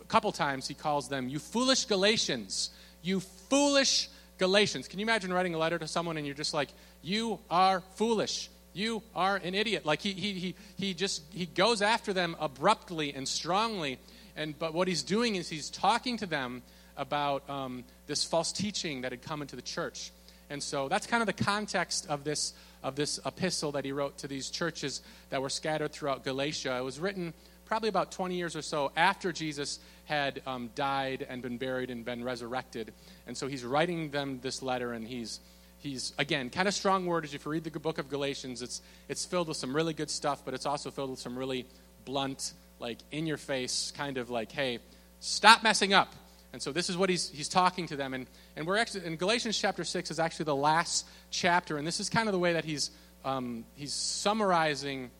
a 0.00 0.04
couple 0.04 0.30
times 0.32 0.68
he 0.68 0.74
calls 0.74 1.08
them, 1.08 1.28
You 1.28 1.38
foolish 1.38 1.86
Galatians, 1.86 2.70
you 3.02 3.20
foolish 3.20 4.08
Galatians. 4.38 4.86
Can 4.88 5.00
you 5.00 5.04
imagine 5.04 5.32
writing 5.32 5.54
a 5.54 5.58
letter 5.58 5.78
to 5.78 5.88
someone 5.88 6.16
and 6.16 6.24
you're 6.24 6.34
just 6.34 6.54
like, 6.54 6.68
you 7.02 7.38
are 7.50 7.80
foolish. 7.96 8.50
You 8.78 9.02
are 9.12 9.36
an 9.36 9.56
idiot. 9.56 9.84
Like 9.84 10.00
he, 10.00 10.12
he, 10.12 10.32
he, 10.34 10.54
he 10.76 10.94
just, 10.94 11.22
he 11.32 11.46
goes 11.46 11.82
after 11.82 12.12
them 12.12 12.36
abruptly 12.38 13.12
and 13.12 13.26
strongly. 13.26 13.98
And, 14.36 14.56
but 14.56 14.72
what 14.72 14.86
he's 14.86 15.02
doing 15.02 15.34
is 15.34 15.48
he's 15.48 15.68
talking 15.68 16.16
to 16.18 16.26
them 16.26 16.62
about 16.96 17.48
um, 17.50 17.82
this 18.06 18.22
false 18.22 18.52
teaching 18.52 19.00
that 19.00 19.10
had 19.10 19.20
come 19.20 19.42
into 19.42 19.56
the 19.56 19.62
church. 19.62 20.12
And 20.48 20.62
so 20.62 20.88
that's 20.88 21.08
kind 21.08 21.22
of 21.22 21.26
the 21.26 21.44
context 21.44 22.06
of 22.08 22.22
this, 22.22 22.54
of 22.84 22.94
this 22.94 23.18
epistle 23.26 23.72
that 23.72 23.84
he 23.84 23.90
wrote 23.90 24.18
to 24.18 24.28
these 24.28 24.48
churches 24.48 25.02
that 25.30 25.42
were 25.42 25.50
scattered 25.50 25.90
throughout 25.90 26.22
Galatia. 26.22 26.76
It 26.78 26.84
was 26.84 27.00
written 27.00 27.34
probably 27.66 27.88
about 27.88 28.12
20 28.12 28.36
years 28.36 28.54
or 28.54 28.62
so 28.62 28.92
after 28.96 29.32
Jesus 29.32 29.80
had 30.04 30.40
um, 30.46 30.70
died 30.76 31.26
and 31.28 31.42
been 31.42 31.58
buried 31.58 31.90
and 31.90 32.04
been 32.04 32.22
resurrected. 32.22 32.92
And 33.26 33.36
so 33.36 33.48
he's 33.48 33.64
writing 33.64 34.10
them 34.10 34.38
this 34.40 34.62
letter, 34.62 34.92
and 34.92 35.06
he's, 35.06 35.40
he's 35.78 36.12
again, 36.18 36.50
kind 36.50 36.68
of 36.68 36.74
strong 36.74 37.06
wordage. 37.06 37.34
If 37.34 37.44
you 37.44 37.52
read 37.52 37.64
the 37.64 37.78
book 37.78 37.98
of 37.98 38.08
Galatians, 38.08 38.62
it's, 38.62 38.82
it's 39.08 39.24
filled 39.24 39.48
with 39.48 39.56
some 39.56 39.74
really 39.74 39.94
good 39.94 40.10
stuff, 40.10 40.44
but 40.44 40.54
it's 40.54 40.66
also 40.66 40.90
filled 40.90 41.10
with 41.10 41.20
some 41.20 41.38
really 41.38 41.66
blunt, 42.04 42.52
like 42.78 42.98
in 43.10 43.26
your 43.26 43.36
face, 43.36 43.92
kind 43.96 44.18
of 44.18 44.30
like, 44.30 44.52
hey, 44.52 44.78
stop 45.20 45.62
messing 45.62 45.92
up. 45.92 46.14
And 46.52 46.62
so 46.62 46.72
this 46.72 46.88
is 46.88 46.96
what 46.96 47.10
he's, 47.10 47.28
he's 47.28 47.48
talking 47.48 47.86
to 47.88 47.96
them. 47.96 48.14
And, 48.14 48.26
and 48.56 48.66
we're 48.66 48.78
actually, 48.78 49.04
in 49.04 49.16
Galatians 49.16 49.58
chapter 49.58 49.84
6 49.84 50.10
is 50.10 50.18
actually 50.18 50.44
the 50.44 50.56
last 50.56 51.06
chapter, 51.30 51.76
and 51.76 51.86
this 51.86 52.00
is 52.00 52.08
kind 52.08 52.28
of 52.28 52.32
the 52.32 52.38
way 52.38 52.54
that 52.54 52.64
he's, 52.64 52.90
um, 53.24 53.64
he's 53.76 53.92
summarizing 53.92 55.10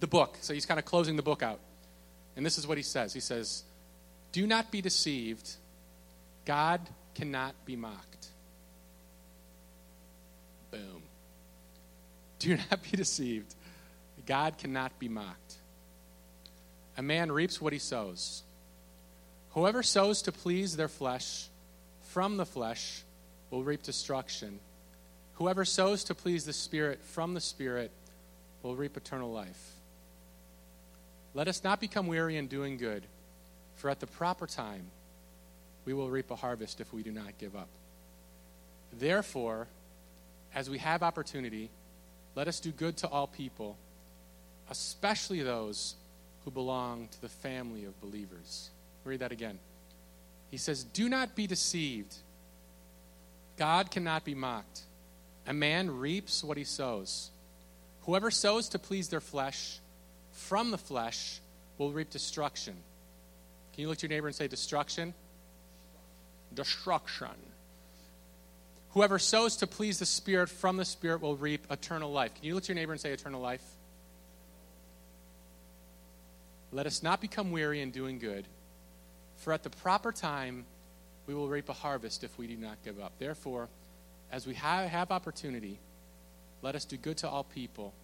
the 0.00 0.06
book. 0.06 0.36
So 0.40 0.52
he's 0.52 0.66
kind 0.66 0.78
of 0.78 0.84
closing 0.84 1.16
the 1.16 1.22
book 1.22 1.42
out. 1.42 1.60
And 2.36 2.44
this 2.44 2.58
is 2.58 2.66
what 2.66 2.76
he 2.76 2.84
says 2.84 3.12
He 3.12 3.20
says, 3.20 3.64
Do 4.32 4.46
not 4.46 4.70
be 4.70 4.80
deceived. 4.80 5.50
God 6.44 6.80
cannot 7.14 7.54
be 7.66 7.76
mocked. 7.76 8.07
Boom. 10.70 11.02
Do 12.38 12.56
not 12.56 12.82
be 12.82 12.96
deceived. 12.96 13.54
God 14.26 14.58
cannot 14.58 14.98
be 14.98 15.08
mocked. 15.08 15.54
A 16.96 17.02
man 17.02 17.30
reaps 17.30 17.60
what 17.60 17.72
he 17.72 17.78
sows. 17.78 18.42
Whoever 19.50 19.82
sows 19.82 20.22
to 20.22 20.32
please 20.32 20.76
their 20.76 20.88
flesh, 20.88 21.48
from 22.02 22.36
the 22.36 22.46
flesh, 22.46 23.02
will 23.50 23.62
reap 23.62 23.82
destruction. 23.82 24.58
Whoever 25.34 25.64
sows 25.64 26.04
to 26.04 26.14
please 26.14 26.44
the 26.44 26.52
Spirit, 26.52 27.00
from 27.02 27.34
the 27.34 27.40
Spirit, 27.40 27.90
will 28.62 28.76
reap 28.76 28.96
eternal 28.96 29.32
life. 29.32 29.72
Let 31.34 31.48
us 31.48 31.62
not 31.62 31.80
become 31.80 32.06
weary 32.06 32.36
in 32.36 32.48
doing 32.48 32.76
good, 32.76 33.04
for 33.76 33.90
at 33.90 34.00
the 34.00 34.06
proper 34.06 34.46
time 34.46 34.90
we 35.84 35.94
will 35.94 36.10
reap 36.10 36.30
a 36.30 36.36
harvest 36.36 36.80
if 36.80 36.92
we 36.92 37.02
do 37.02 37.12
not 37.12 37.38
give 37.38 37.54
up. 37.54 37.68
Therefore, 38.92 39.68
as 40.54 40.70
we 40.70 40.78
have 40.78 41.02
opportunity, 41.02 41.70
let 42.34 42.48
us 42.48 42.60
do 42.60 42.70
good 42.70 42.96
to 42.98 43.08
all 43.08 43.26
people, 43.26 43.76
especially 44.70 45.42
those 45.42 45.94
who 46.44 46.50
belong 46.50 47.08
to 47.08 47.20
the 47.20 47.28
family 47.28 47.84
of 47.84 48.00
believers. 48.00 48.70
Read 49.04 49.20
that 49.20 49.32
again. 49.32 49.58
He 50.50 50.56
says, 50.56 50.84
Do 50.84 51.08
not 51.08 51.34
be 51.34 51.46
deceived. 51.46 52.14
God 53.56 53.90
cannot 53.90 54.24
be 54.24 54.34
mocked. 54.34 54.82
A 55.46 55.52
man 55.52 55.90
reaps 55.90 56.44
what 56.44 56.56
he 56.56 56.64
sows. 56.64 57.30
Whoever 58.02 58.30
sows 58.30 58.68
to 58.70 58.78
please 58.78 59.08
their 59.08 59.20
flesh, 59.20 59.80
from 60.32 60.70
the 60.70 60.78
flesh 60.78 61.40
will 61.76 61.92
reap 61.92 62.10
destruction. 62.10 62.74
Can 63.72 63.82
you 63.82 63.88
look 63.88 63.98
to 63.98 64.06
your 64.06 64.10
neighbor 64.10 64.26
and 64.26 64.36
say, 64.36 64.48
Destruction? 64.48 65.12
Destruction. 66.54 67.28
Whoever 68.90 69.18
sows 69.18 69.56
to 69.56 69.66
please 69.66 69.98
the 69.98 70.06
Spirit 70.06 70.48
from 70.48 70.76
the 70.76 70.84
Spirit 70.84 71.20
will 71.20 71.36
reap 71.36 71.66
eternal 71.70 72.10
life. 72.10 72.34
Can 72.34 72.44
you 72.44 72.54
look 72.54 72.64
to 72.64 72.68
your 72.68 72.76
neighbor 72.76 72.92
and 72.92 73.00
say, 73.00 73.12
Eternal 73.12 73.40
life? 73.40 73.62
Let 76.72 76.86
us 76.86 77.02
not 77.02 77.20
become 77.20 77.50
weary 77.50 77.80
in 77.80 77.90
doing 77.90 78.18
good, 78.18 78.46
for 79.36 79.52
at 79.52 79.62
the 79.62 79.70
proper 79.70 80.12
time 80.12 80.64
we 81.26 81.34
will 81.34 81.48
reap 81.48 81.68
a 81.68 81.74
harvest 81.74 82.24
if 82.24 82.36
we 82.38 82.46
do 82.46 82.56
not 82.56 82.76
give 82.84 83.00
up. 83.00 83.12
Therefore, 83.18 83.68
as 84.30 84.46
we 84.46 84.54
have, 84.54 85.10
opportunity, 85.10 85.78
let 86.60 86.74
us 86.74 86.84
do 86.84 86.96
good 86.96 87.18
to 87.18 87.28
all 87.28 87.44
people, 87.44 87.94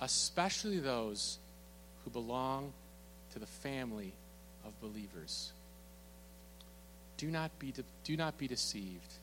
especially 0.00 0.78
those 0.78 1.38
who 2.04 2.10
belong 2.10 2.72
to 3.32 3.38
the 3.38 3.46
family 3.46 4.12
of 4.66 4.78
believers. 4.80 5.52
Do 7.16 7.28
not 7.28 7.58
be, 7.58 7.72
de- 7.72 7.84
do 8.04 8.16
not 8.16 8.36
be 8.36 8.48
deceived. 8.48 9.14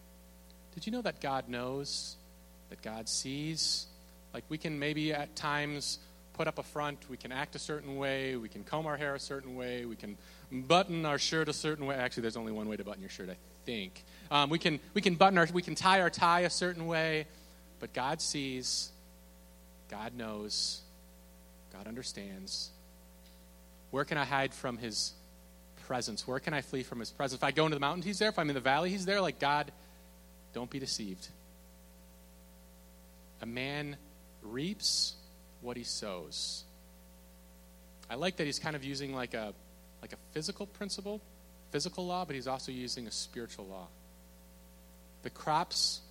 Did 0.74 0.86
you 0.86 0.92
know 0.92 1.02
that 1.02 1.20
God 1.20 1.50
knows, 1.50 2.16
that 2.70 2.82
God 2.82 3.10
sees? 3.10 3.88
Like 4.34 4.44
we 4.50 4.58
can 4.58 4.80
maybe 4.80 5.14
at 5.14 5.36
times 5.36 6.00
put 6.34 6.48
up 6.48 6.58
a 6.58 6.64
front, 6.64 6.98
we 7.10 7.18
can 7.18 7.32
act 7.32 7.56
a 7.56 7.60
certain 7.60 7.98
way, 7.98 8.36
we 8.36 8.48
can 8.48 8.64
comb 8.64 8.86
our 8.86 8.98
hair 8.98 9.16
a 9.16 9.20
certain 9.20 9.56
way, 9.56 9.86
we 9.86 9.96
can 9.96 10.18
button 10.52 11.06
our 11.06 11.20
shirt 11.20 11.50
a 11.50 11.54
certain 11.54 11.86
way. 11.86 11.96
Actually, 11.96 12.22
there's 12.22 12.38
only 12.38 12.52
one 12.52 12.68
way 12.68 12.78
to 12.78 12.84
button 12.84 13.02
your 13.02 13.10
shirt, 13.10 13.30
I 13.30 13.36
think. 13.66 14.04
Um, 14.30 14.50
we 14.50 14.60
can 14.60 14.80
we 14.94 15.02
can 15.02 15.16
button 15.16 15.38
our 15.38 15.48
we 15.54 15.62
can 15.62 15.76
tie 15.76 16.02
our 16.02 16.10
tie 16.10 16.42
a 16.42 16.50
certain 16.50 16.88
way, 16.88 17.28
but 17.80 17.94
God 17.94 18.22
sees, 18.22 18.92
God 19.90 20.14
knows, 20.16 20.82
God 21.74 21.88
understands. 21.88 22.70
Where 23.92 24.06
can 24.06 24.18
I 24.18 24.24
hide 24.24 24.54
from 24.54 24.78
His 24.78 25.12
presence? 25.86 26.26
Where 26.26 26.40
can 26.40 26.54
I 26.54 26.62
flee 26.62 26.84
from 26.84 27.00
His 27.00 27.12
presence? 27.12 27.38
If 27.38 27.44
I 27.44 27.52
go 27.52 27.66
into 27.66 27.76
the 27.76 27.82
mountains, 27.82 28.06
He's 28.06 28.20
there. 28.20 28.30
If 28.30 28.40
I'm 28.40 28.50
in 28.50 28.56
the 28.56 28.62
valley, 28.62 28.90
He's 28.90 29.06
there. 29.06 29.20
Like, 29.20 29.40
God, 29.40 29.72
don't 30.54 30.70
be 30.70 30.80
deceived. 30.80 31.28
A 33.42 33.46
man 33.46 33.98
reaps 34.42 35.16
what 35.62 35.78
he 35.78 35.84
sows. 35.84 36.64
I 38.10 38.16
like 38.16 38.38
that 38.38 38.46
he's 38.46 38.60
kind 38.60 38.76
of 38.76 38.84
using 38.84 39.14
like 39.16 39.34
a 39.34 39.54
like 40.02 40.14
a 40.14 40.18
physical 40.34 40.66
principle. 40.66 41.22
physical 41.72 42.06
law, 42.06 42.26
but 42.26 42.36
he's 42.36 42.48
also 42.48 42.72
using 42.72 43.08
a 43.08 43.12
spiritual 43.12 43.66
law. 43.66 43.88
The 45.24 45.30
crops 45.30 46.02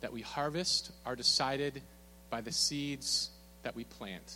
that 0.00 0.12
we 0.12 0.20
harvest 0.20 0.92
are 1.04 1.16
decided 1.16 1.82
by 2.30 2.42
the 2.42 2.52
seeds 2.52 3.30
that 3.62 3.74
we 3.74 3.84
plant. 3.84 4.34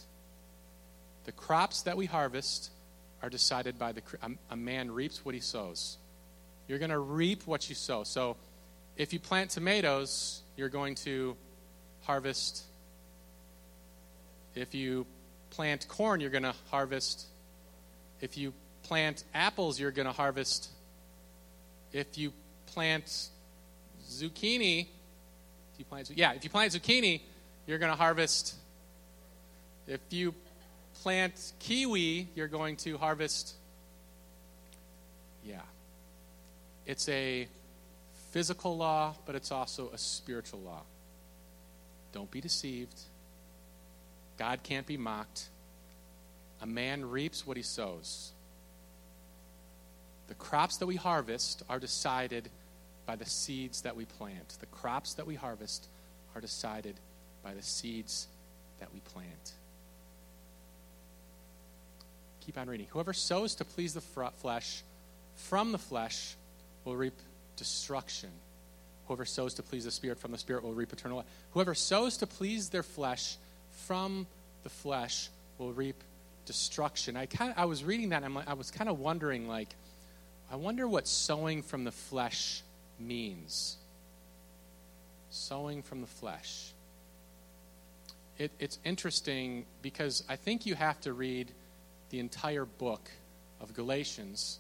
The 1.25 1.33
crops 1.33 1.83
that 1.83 1.97
we 1.97 2.07
harvest 2.07 2.71
are 3.23 3.29
decided 3.29 3.79
by 3.79 3.93
the 3.93 4.03
a, 4.51 4.57
man 4.57 4.91
reaps 4.91 5.25
what 5.25 5.35
he 5.35 5.41
sows. 5.41 5.99
You're 6.67 6.79
going 6.79 6.91
to 6.91 6.99
reap 6.99 7.47
what 7.47 7.69
you 7.69 7.75
sow. 7.75 8.05
So 8.05 8.37
if 9.01 9.15
you 9.15 9.19
plant 9.19 9.49
tomatoes, 9.49 10.43
you're 10.59 10.69
going 10.69 10.95
to 10.95 11.35
harvest. 12.03 12.65
If 14.55 14.75
you 14.75 15.07
plant 15.49 15.89
corn, 15.89 16.21
you're 16.21 16.29
going 16.29 16.43
to 16.43 16.55
harvest. 16.71 17.25
If 18.21 18.37
you 18.37 18.53
plant 18.83 19.25
apples, 19.33 19.81
you're 19.81 19.91
going 19.91 20.05
to 20.05 20.13
harvest. 20.13 20.69
If 21.95 22.19
you 22.19 22.35
plant 22.75 23.31
zucchini, 24.07 24.81
if 24.81 25.79
you 25.79 25.87
plant, 25.87 26.11
yeah, 26.15 26.35
if 26.35 26.45
you 26.45 26.51
plant 26.51 26.73
zucchini, 26.73 27.23
you're 27.67 27.79
going 27.79 27.93
to 27.93 27.97
harvest. 27.97 28.55
If 29.87 30.01
you 30.11 30.35
plant 31.03 31.53
kiwi, 31.59 32.29
you're 32.35 32.49
going 32.49 32.77
to 32.77 32.99
harvest. 32.99 33.55
Yeah. 35.43 35.63
It's 36.85 37.09
a 37.09 37.49
physical 38.31 38.77
law, 38.77 39.15
but 39.27 39.35
it's 39.35 39.53
also 39.53 39.91
a 39.93 39.99
spiritual 39.99 40.61
law. 40.61 40.83
Don't 42.13 42.31
be 42.31 42.41
deceived. 42.41 42.99
God 44.39 44.63
can't 44.63 44.87
be 44.87 44.97
mocked. 44.97 45.49
A 46.63 46.67
man 46.67 47.05
reaps 47.09 47.47
what 47.47 47.57
he 47.57 47.63
sows. 47.63 48.33
The 50.29 50.35
crops 50.35 50.77
that 50.79 50.87
we 50.87 50.97
harvest 50.97 51.63
are 51.69 51.79
decided 51.79 52.49
by 53.07 53.17
the 53.17 53.27
seeds 53.27 53.83
that 53.83 53.97
we 53.97 54.05
plant. 54.05 54.57
The 54.61 54.67
crops 54.67 55.15
that 55.15 55.27
we 55.27 55.35
harvest 55.35 55.89
are 56.35 56.41
decided 56.41 56.95
by 57.43 57.55
the 57.55 57.63
seeds 57.63 58.29
that 58.79 58.93
we 58.93 59.01
plant. 59.01 59.53
Keep 62.47 62.59
on 62.59 62.69
reading. 62.69 62.87
Whoever 62.91 63.13
sows 63.13 63.55
to 63.57 63.65
please 63.65 63.95
the 63.95 64.01
flesh, 64.01 64.83
from 65.35 65.73
the 65.73 65.79
flesh 65.79 66.37
will 66.85 66.97
reap 66.97 67.15
destruction. 67.61 68.31
Whoever 69.07 69.27
sows 69.27 69.53
to 69.55 69.63
please 69.63 69.85
the 69.85 69.91
Spirit 69.91 70.19
from 70.19 70.33
the 70.33 70.39
Spirit 70.39 70.65
will 70.65 70.73
reap 70.73 70.93
eternal 70.93 71.19
life. 71.19 71.27
Whoever 71.51 71.75
sows 71.75 72.17
to 72.17 72.27
please 72.27 72.71
their 72.71 72.83
flesh 72.83 73.37
from 73.87 74.27
the 74.63 74.71
flesh 74.71 75.29
will 75.59 75.75
reap 75.75 75.97
destruction. 76.47 77.19
I 77.19 77.27
kind 77.27 77.51
of, 77.51 77.59
I 77.59 77.67
was 77.67 77.85
reading 77.85 78.09
that 78.09 78.23
and 78.23 78.39
i 78.47 78.55
was 78.55 78.71
kind 78.71 78.89
of 78.89 78.99
wondering 78.99 79.47
like 79.47 79.69
I 80.51 80.57
wonder 80.57 80.89
what 80.89 81.07
sowing 81.07 81.63
from 81.63 81.85
the 81.85 81.93
flesh 81.93 82.63
means. 82.99 83.77
Sowing 85.29 85.83
from 85.83 86.01
the 86.01 86.07
flesh. 86.07 86.73
It, 88.39 88.51
it's 88.59 88.79
interesting 88.85 89.67
because 89.83 90.25
I 90.31 90.37
think 90.37 90.65
you 90.65 90.75
have 90.75 90.99
to 91.03 91.13
read 91.13 91.53
the 92.09 92.21
entire 92.21 92.65
book 92.65 93.11
of 93.61 93.75
Galatians 93.75 94.59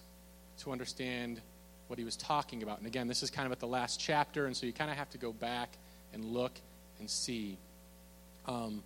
to 0.61 0.71
understand 0.71 1.41
what 1.91 1.99
he 1.99 2.05
was 2.05 2.17
talking 2.17 2.63
about. 2.63 2.79
And 2.79 2.87
again, 2.87 3.09
this 3.09 3.23
is 3.23 3.31
kind 3.31 3.47
of 3.47 3.53
at 3.53 3.59
the 3.59 3.67
last 3.67 3.99
chapter, 3.99 4.47
and 4.47 4.57
so 4.57 4.65
you 4.65 4.73
kind 4.73 4.91
of 4.91 4.97
have 4.97 5.11
to 5.11 5.19
go 5.19 5.33
back 5.33 5.71
and 6.15 6.25
look 6.25 6.53
and 7.01 7.11
see. 7.11 7.59
Um, 8.47 8.85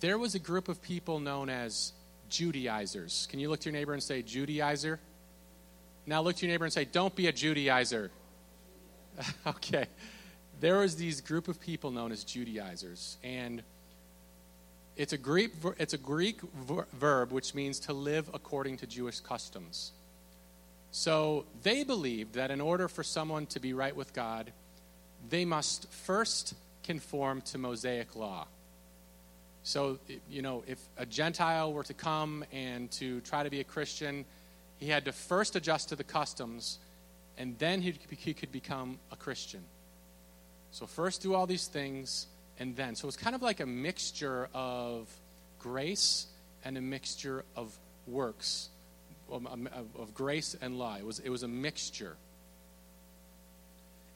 there 0.00 0.18
was 0.18 0.34
a 0.34 0.40
group 0.40 0.68
of 0.68 0.82
people 0.82 1.20
known 1.20 1.48
as 1.48 1.92
Judaizers. 2.28 3.28
Can 3.30 3.38
you 3.38 3.48
look 3.48 3.60
to 3.60 3.70
your 3.70 3.78
neighbor 3.78 3.92
and 3.92 4.02
say, 4.02 4.22
Judaizer? 4.22 4.98
Now 6.06 6.22
look 6.22 6.36
to 6.36 6.46
your 6.46 6.52
neighbor 6.52 6.64
and 6.64 6.72
say, 6.72 6.84
Don't 6.84 7.14
be 7.14 7.28
a 7.28 7.32
Judaizer. 7.32 8.10
okay. 9.46 9.86
There 10.60 10.78
was 10.78 10.96
these 10.96 11.20
group 11.20 11.48
of 11.48 11.60
people 11.60 11.90
known 11.90 12.12
as 12.12 12.24
Judaizers, 12.24 13.16
and 13.22 13.62
it's 14.96 15.12
a 15.12 15.18
Greek, 15.18 15.52
it's 15.78 15.94
a 15.94 15.98
Greek 15.98 16.40
verb 16.98 17.32
which 17.32 17.54
means 17.54 17.78
to 17.80 17.92
live 17.92 18.28
according 18.34 18.76
to 18.78 18.86
Jewish 18.86 19.20
customs. 19.20 19.92
So 20.92 21.44
they 21.62 21.84
believed 21.84 22.34
that 22.34 22.50
in 22.50 22.60
order 22.60 22.88
for 22.88 23.02
someone 23.02 23.46
to 23.46 23.60
be 23.60 23.72
right 23.72 23.94
with 23.94 24.12
God, 24.12 24.52
they 25.28 25.44
must 25.44 25.90
first 25.92 26.54
conform 26.82 27.40
to 27.42 27.58
Mosaic 27.58 28.16
law. 28.16 28.46
So, 29.62 29.98
you 30.28 30.42
know, 30.42 30.64
if 30.66 30.78
a 30.96 31.04
Gentile 31.04 31.72
were 31.72 31.84
to 31.84 31.94
come 31.94 32.44
and 32.52 32.90
to 32.92 33.20
try 33.20 33.42
to 33.42 33.50
be 33.50 33.60
a 33.60 33.64
Christian, 33.64 34.24
he 34.78 34.88
had 34.88 35.04
to 35.04 35.12
first 35.12 35.54
adjust 35.54 35.90
to 35.90 35.96
the 35.96 36.04
customs, 36.04 36.78
and 37.36 37.58
then 37.58 37.82
he, 37.82 37.94
he 38.16 38.32
could 38.32 38.50
become 38.50 38.98
a 39.12 39.16
Christian. 39.16 39.60
So, 40.72 40.86
first 40.86 41.22
do 41.22 41.34
all 41.34 41.46
these 41.46 41.66
things, 41.66 42.26
and 42.58 42.74
then. 42.74 42.94
So, 42.94 43.06
it's 43.06 43.16
kind 43.16 43.36
of 43.36 43.42
like 43.42 43.60
a 43.60 43.66
mixture 43.66 44.48
of 44.54 45.08
grace 45.58 46.26
and 46.64 46.78
a 46.78 46.80
mixture 46.80 47.44
of 47.54 47.76
works, 48.06 48.70
of, 49.32 50.14
grace 50.14 50.56
and 50.60 50.78
law. 50.78 50.96
It 50.96 51.06
was, 51.06 51.18
it 51.20 51.30
was 51.30 51.42
a 51.42 51.48
mixture. 51.48 52.16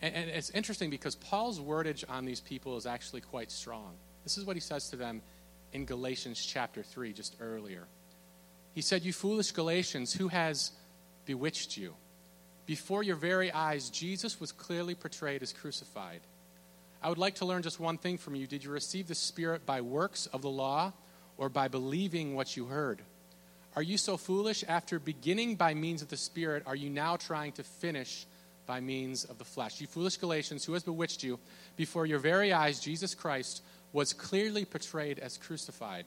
And, 0.03 0.15
and 0.15 0.31
it's 0.31 0.51
interesting 0.51 0.91
because 0.91 1.15
Paul's 1.15 1.61
wordage 1.61 2.05
on 2.09 2.25
these 2.25 2.41
people 2.41 2.77
is 2.77 2.87
actually 2.87 3.21
quite 3.21 3.51
strong. 3.51 3.95
This 4.23 4.39
is 4.39 4.45
what 4.45 4.57
he 4.57 4.61
says 4.61 4.89
to 4.91 4.97
them 4.97 5.23
in 5.73 5.85
Galatians 5.85 6.45
chapter 6.45 6.83
3, 6.83 7.13
just 7.13 7.37
earlier. 7.41 7.87
He 8.75 8.81
said, 8.81 9.05
You 9.05 9.13
foolish 9.13 9.53
Galatians, 9.53 10.13
who 10.13 10.29
has 10.29 10.73
bewitched 11.27 11.77
you? 11.77 11.95
Before 12.67 13.03
your 13.03 13.17
very 13.17 13.53
eyes, 13.53 13.91
Jesus 13.91 14.41
was 14.41 14.51
clearly 14.51 14.95
portrayed 14.95 15.43
as 15.43 15.53
crucified. 15.53 16.21
I 17.03 17.11
would 17.11 17.19
like 17.19 17.35
to 17.37 17.45
learn 17.45 17.63
just 17.63 17.79
one 17.79 17.99
thing 17.99 18.17
from 18.17 18.35
you. 18.35 18.47
Did 18.47 18.65
you 18.65 18.71
receive 18.71 19.09
the 19.09 19.15
Spirit 19.15 19.67
by 19.67 19.83
works 19.83 20.27
of 20.27 20.41
the 20.41 20.49
law 20.49 20.93
or 21.37 21.51
by 21.51 21.69
believing 21.69 22.35
what 22.35 22.57
you 22.57 22.65
heard? 22.65 23.03
Are 23.77 23.83
you 23.83 23.99
so 23.99 24.17
foolish? 24.17 24.65
After 24.69 24.99
beginning 24.99 25.57
by 25.57 25.75
means 25.75 26.01
of 26.01 26.09
the 26.09 26.17
Spirit, 26.17 26.63
are 26.67 26.77
you 26.77 26.91
now 26.91 27.17
trying 27.17 27.53
to 27.53 27.65
finish 27.65 28.27
by 28.67 28.81
means 28.81 29.25
of 29.25 29.39
the 29.39 29.45
flesh? 29.45 29.81
You 29.81 29.89
foolish 29.89 30.17
Galatians, 30.17 30.65
who 30.65 30.75
has 30.75 30.85
bewitched 30.85 31.25
you? 31.25 31.41
Before 31.77 32.07
your 32.07 32.21
very 32.21 32.53
eyes, 32.53 32.79
Jesus 32.79 33.15
Christ 33.15 33.63
was 33.93 34.13
clearly 34.13 34.65
portrayed 34.65 35.19
as 35.19 35.39
crucified. 35.39 36.07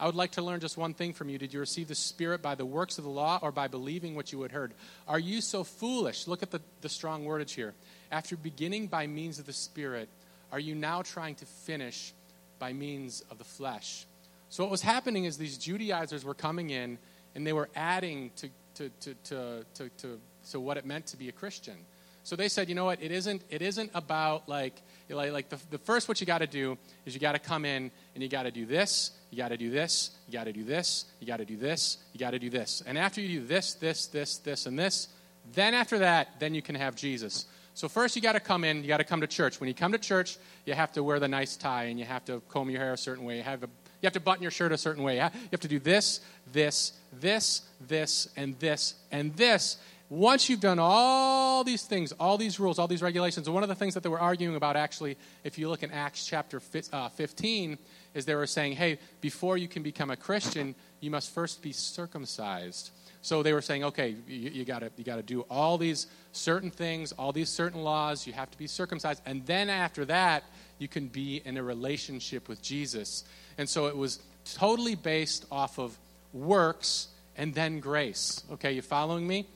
I 0.00 0.06
would 0.06 0.14
like 0.14 0.32
to 0.32 0.42
learn 0.42 0.60
just 0.60 0.78
one 0.78 0.94
thing 0.94 1.12
from 1.12 1.28
you. 1.28 1.38
Did 1.38 1.52
you 1.52 1.60
receive 1.60 1.86
the 1.86 1.94
Spirit 1.94 2.40
by 2.40 2.54
the 2.54 2.66
works 2.66 2.96
of 2.96 3.04
the 3.04 3.10
law 3.10 3.38
or 3.42 3.52
by 3.52 3.68
believing 3.68 4.14
what 4.14 4.32
you 4.32 4.40
had 4.42 4.50
heard? 4.50 4.72
Are 5.06 5.18
you 5.18 5.40
so 5.40 5.64
foolish? 5.64 6.26
Look 6.26 6.42
at 6.42 6.50
the, 6.50 6.60
the 6.80 6.88
strong 6.88 7.24
wordage 7.24 7.54
here. 7.54 7.74
After 8.10 8.36
beginning 8.36 8.86
by 8.86 9.06
means 9.06 9.38
of 9.38 9.46
the 9.46 9.52
Spirit, 9.52 10.08
are 10.50 10.58
you 10.58 10.74
now 10.74 11.02
trying 11.02 11.34
to 11.36 11.46
finish 11.46 12.14
by 12.58 12.72
means 12.72 13.22
of 13.30 13.38
the 13.38 13.44
flesh? 13.44 14.06
So, 14.52 14.62
what 14.64 14.70
was 14.70 14.82
happening 14.82 15.24
is 15.24 15.38
these 15.38 15.56
Judaizers 15.56 16.26
were 16.26 16.34
coming 16.34 16.68
in 16.68 16.98
and 17.34 17.46
they 17.46 17.54
were 17.54 17.70
adding 17.74 18.32
to, 18.36 18.50
to, 18.74 18.90
to, 19.00 19.14
to, 19.14 19.64
to, 19.76 19.88
to, 19.88 20.20
to 20.50 20.60
what 20.60 20.76
it 20.76 20.84
meant 20.84 21.06
to 21.06 21.16
be 21.16 21.30
a 21.30 21.32
Christian. 21.32 21.76
So 22.22 22.36
they 22.36 22.50
said, 22.50 22.68
you 22.68 22.74
know 22.74 22.84
what? 22.84 23.02
It 23.02 23.10
isn't. 23.12 23.40
It 23.48 23.62
isn't 23.62 23.90
about 23.94 24.50
like 24.50 24.82
like, 25.08 25.32
like 25.32 25.48
the, 25.48 25.58
the 25.70 25.78
first 25.78 26.06
what 26.06 26.20
you 26.20 26.26
got 26.26 26.42
to 26.42 26.46
do 26.46 26.76
is 27.06 27.14
you 27.14 27.20
got 27.20 27.32
to 27.32 27.38
come 27.38 27.64
in 27.64 27.90
and 28.14 28.22
you 28.22 28.28
got 28.28 28.42
to 28.42 28.50
do 28.50 28.66
this. 28.66 29.12
You 29.30 29.38
got 29.38 29.48
to 29.48 29.56
do 29.56 29.70
this. 29.70 30.10
You 30.26 30.34
got 30.34 30.44
to 30.44 30.52
do 30.52 30.64
this. 30.64 31.06
You 31.18 31.26
got 31.26 31.38
to 31.38 31.46
do 31.46 31.56
this. 31.56 31.96
You 32.12 32.18
got 32.18 32.32
to 32.32 32.38
do 32.38 32.50
this. 32.50 32.82
And 32.86 32.98
after 32.98 33.22
you 33.22 33.40
do 33.40 33.46
this, 33.46 33.72
this, 33.72 34.06
this, 34.08 34.36
this, 34.36 34.66
and 34.66 34.78
this, 34.78 35.08
then 35.54 35.72
after 35.72 36.00
that, 36.00 36.38
then 36.40 36.54
you 36.54 36.60
can 36.60 36.74
have 36.74 36.94
Jesus. 36.94 37.46
So 37.72 37.88
first 37.88 38.16
you 38.16 38.20
got 38.20 38.32
to 38.32 38.40
come 38.40 38.64
in. 38.64 38.82
You 38.82 38.88
got 38.88 38.98
to 38.98 39.04
come 39.04 39.22
to 39.22 39.26
church. 39.26 39.60
When 39.60 39.68
you 39.68 39.74
come 39.74 39.92
to 39.92 39.98
church, 39.98 40.36
you 40.66 40.74
have 40.74 40.92
to 40.92 41.02
wear 41.02 41.18
the 41.18 41.28
nice 41.28 41.56
tie 41.56 41.84
and 41.84 41.98
you 41.98 42.04
have 42.04 42.26
to 42.26 42.40
comb 42.50 42.68
your 42.68 42.80
hair 42.80 42.92
a 42.92 42.98
certain 42.98 43.24
way. 43.24 43.38
You 43.38 43.44
have, 43.44 43.62
a, 43.62 43.68
you 44.02 44.06
have 44.06 44.12
to 44.12 44.20
button 44.20 44.42
your 44.42 44.50
shirt 44.50 44.72
a 44.72 44.78
certain 44.78 45.02
way. 45.02 45.14
You 45.14 45.20
have 45.22 45.60
to 45.60 45.68
do 45.68 45.78
this, 45.78 46.20
this, 46.52 46.92
this, 47.12 47.62
this, 47.80 48.28
and 48.36 48.58
this, 48.58 48.94
and 49.10 49.34
this 49.36 49.78
once 50.12 50.50
you've 50.50 50.60
done 50.60 50.78
all 50.78 51.64
these 51.64 51.84
things, 51.84 52.12
all 52.20 52.36
these 52.36 52.60
rules, 52.60 52.78
all 52.78 52.86
these 52.86 53.00
regulations, 53.00 53.48
one 53.48 53.62
of 53.62 53.70
the 53.70 53.74
things 53.74 53.94
that 53.94 54.02
they 54.02 54.10
were 54.10 54.20
arguing 54.20 54.56
about 54.56 54.76
actually, 54.76 55.16
if 55.42 55.56
you 55.56 55.70
look 55.70 55.82
in 55.82 55.90
Acts 55.90 56.26
chapter 56.26 56.60
uh, 56.92 57.08
15, 57.08 57.78
is 58.12 58.26
they 58.26 58.34
were 58.34 58.46
saying, 58.46 58.74
hey, 58.74 58.98
before 59.22 59.56
you 59.56 59.68
can 59.68 59.82
become 59.82 60.10
a 60.10 60.16
Christian, 60.16 60.74
you 61.00 61.10
must 61.10 61.32
first 61.32 61.62
be 61.62 61.72
circumcised. 61.72 62.90
So 63.22 63.42
they 63.42 63.54
were 63.54 63.62
saying, 63.62 63.84
okay, 63.84 64.14
you, 64.28 64.50
you 64.50 64.64
got 64.66 64.82
you 64.82 65.04
to 65.04 65.22
do 65.22 65.46
all 65.48 65.78
these 65.78 66.08
certain 66.32 66.70
things, 66.70 67.12
all 67.12 67.32
these 67.32 67.48
certain 67.48 67.82
laws, 67.82 68.26
you 68.26 68.34
have 68.34 68.50
to 68.50 68.58
be 68.58 68.66
circumcised, 68.66 69.22
and 69.24 69.46
then 69.46 69.70
after 69.70 70.04
that, 70.04 70.44
you 70.82 70.88
can 70.88 71.06
be 71.06 71.40
in 71.44 71.56
a 71.56 71.62
relationship 71.62 72.48
with 72.48 72.60
Jesus. 72.60 73.24
And 73.56 73.68
so 73.68 73.86
it 73.86 73.96
was 73.96 74.18
totally 74.44 74.96
based 74.96 75.46
off 75.50 75.78
of 75.78 75.96
works 76.32 77.06
and 77.36 77.54
then 77.54 77.78
grace. 77.80 78.42
Okay, 78.52 78.72
you 78.72 78.82
following 78.82 79.26
me? 79.26 79.46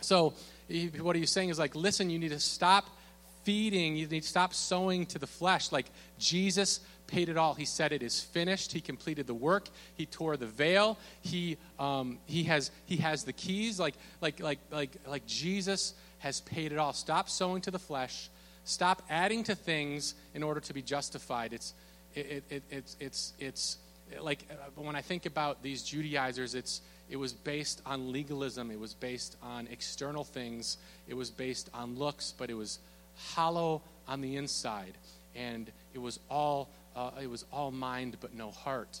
So, 0.00 0.32
what 1.00 1.14
are 1.14 1.18
you 1.18 1.26
saying 1.26 1.50
is 1.50 1.58
like, 1.58 1.74
listen, 1.76 2.08
you 2.08 2.18
need 2.18 2.30
to 2.30 2.40
stop 2.40 2.88
feeding, 3.44 3.94
you 3.94 4.06
need 4.06 4.22
to 4.22 4.28
stop 4.28 4.54
sowing 4.54 5.04
to 5.06 5.18
the 5.18 5.26
flesh. 5.26 5.70
Like, 5.70 5.86
Jesus 6.18 6.80
paid 7.06 7.28
it 7.28 7.36
all. 7.36 7.52
He 7.54 7.66
said, 7.66 7.92
It 7.92 8.02
is 8.02 8.20
finished. 8.20 8.72
He 8.72 8.80
completed 8.80 9.26
the 9.26 9.34
work. 9.34 9.68
He 9.94 10.06
tore 10.06 10.36
the 10.38 10.46
veil. 10.46 10.98
He, 11.20 11.58
um, 11.78 12.18
he, 12.24 12.44
has, 12.44 12.70
he 12.86 12.96
has 12.96 13.24
the 13.24 13.32
keys. 13.34 13.78
Like, 13.78 13.94
like, 14.22 14.40
like, 14.40 14.58
like, 14.70 14.90
like 15.06 15.26
Jesus 15.26 15.92
has 16.18 16.40
paid 16.40 16.72
it 16.72 16.78
all. 16.78 16.94
Stop 16.94 17.28
sowing 17.28 17.60
to 17.62 17.70
the 17.70 17.78
flesh. 17.78 18.30
Stop 18.64 19.02
adding 19.10 19.44
to 19.44 19.54
things 19.54 20.14
in 20.34 20.42
order 20.42 20.60
to 20.60 20.72
be 20.72 20.82
justified. 20.82 21.52
It's, 21.52 21.74
it, 22.14 22.26
it, 22.26 22.44
it, 22.50 22.62
it's, 22.70 22.96
it's, 22.98 23.32
it's 23.38 23.78
like 24.20 24.46
uh, 24.50 24.54
when 24.80 24.96
I 24.96 25.02
think 25.02 25.26
about 25.26 25.62
these 25.62 25.82
Judaizers, 25.82 26.54
it's, 26.54 26.80
it 27.10 27.16
was 27.16 27.32
based 27.32 27.82
on 27.84 28.10
legalism. 28.10 28.70
It 28.70 28.80
was 28.80 28.94
based 28.94 29.36
on 29.42 29.68
external 29.70 30.24
things. 30.24 30.78
It 31.06 31.14
was 31.14 31.30
based 31.30 31.68
on 31.74 31.98
looks, 31.98 32.32
but 32.36 32.48
it 32.48 32.54
was 32.54 32.78
hollow 33.16 33.82
on 34.08 34.22
the 34.22 34.36
inside. 34.36 34.94
And 35.36 35.70
it 35.92 35.98
was 35.98 36.18
all, 36.30 36.68
uh, 36.96 37.10
it 37.20 37.28
was 37.28 37.44
all 37.52 37.70
mind 37.70 38.16
but 38.20 38.34
no 38.34 38.50
heart. 38.50 39.00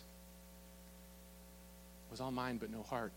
It 2.08 2.10
was 2.10 2.20
all 2.20 2.32
mind 2.32 2.60
but 2.60 2.70
no 2.70 2.82
heart. 2.82 3.12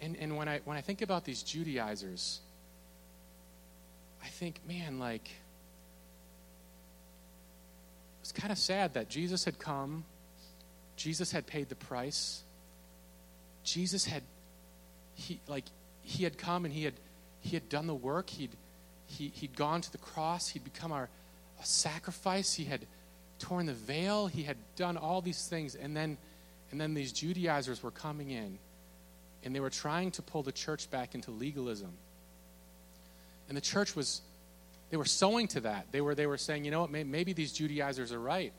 And, 0.00 0.16
and 0.16 0.36
when, 0.36 0.48
I, 0.48 0.60
when 0.64 0.76
I 0.76 0.80
think 0.80 1.02
about 1.02 1.24
these 1.24 1.42
Judaizers, 1.42 2.40
I 4.22 4.28
think, 4.28 4.60
man, 4.66 4.98
like, 4.98 5.28
it's 8.20 8.32
kind 8.32 8.52
of 8.52 8.58
sad 8.58 8.94
that 8.94 9.08
Jesus 9.08 9.44
had 9.44 9.58
come, 9.58 10.04
Jesus 10.96 11.32
had 11.32 11.46
paid 11.46 11.68
the 11.68 11.74
price. 11.74 12.42
Jesus 13.64 14.04
had, 14.04 14.22
he, 15.14 15.40
like, 15.48 15.64
he 16.02 16.24
had 16.24 16.36
come 16.36 16.64
and 16.64 16.72
he 16.74 16.84
had, 16.84 16.94
he 17.40 17.50
had 17.50 17.68
done 17.68 17.86
the 17.86 17.94
work. 17.94 18.28
He'd, 18.30 18.50
he, 19.06 19.28
he'd 19.34 19.56
gone 19.56 19.80
to 19.80 19.92
the 19.92 19.98
cross. 19.98 20.48
He'd 20.48 20.64
become 20.64 20.92
our 20.92 21.08
a 21.60 21.66
sacrifice. 21.66 22.54
He 22.54 22.64
had 22.64 22.86
torn 23.38 23.66
the 23.66 23.74
veil. 23.74 24.26
He 24.26 24.42
had 24.42 24.56
done 24.76 24.96
all 24.96 25.20
these 25.20 25.46
things. 25.46 25.74
And 25.74 25.96
then, 25.96 26.16
and 26.70 26.80
then 26.80 26.94
these 26.94 27.12
Judaizers 27.12 27.82
were 27.82 27.90
coming 27.90 28.30
in 28.30 28.58
and 29.44 29.54
they 29.54 29.60
were 29.60 29.70
trying 29.70 30.10
to 30.12 30.22
pull 30.22 30.42
the 30.42 30.52
church 30.52 30.90
back 30.90 31.14
into 31.14 31.30
legalism. 31.30 31.92
And 33.50 33.56
the 33.56 33.60
church 33.60 33.96
was, 33.96 34.22
they 34.90 34.96
were 34.96 35.04
sowing 35.04 35.48
to 35.48 35.60
that. 35.62 35.88
They 35.90 36.00
were, 36.00 36.14
they 36.14 36.26
were 36.26 36.38
saying, 36.38 36.64
you 36.64 36.70
know 36.70 36.82
what, 36.82 36.90
maybe 36.92 37.32
these 37.32 37.52
Judaizers 37.52 38.12
are 38.12 38.20
right. 38.20 38.52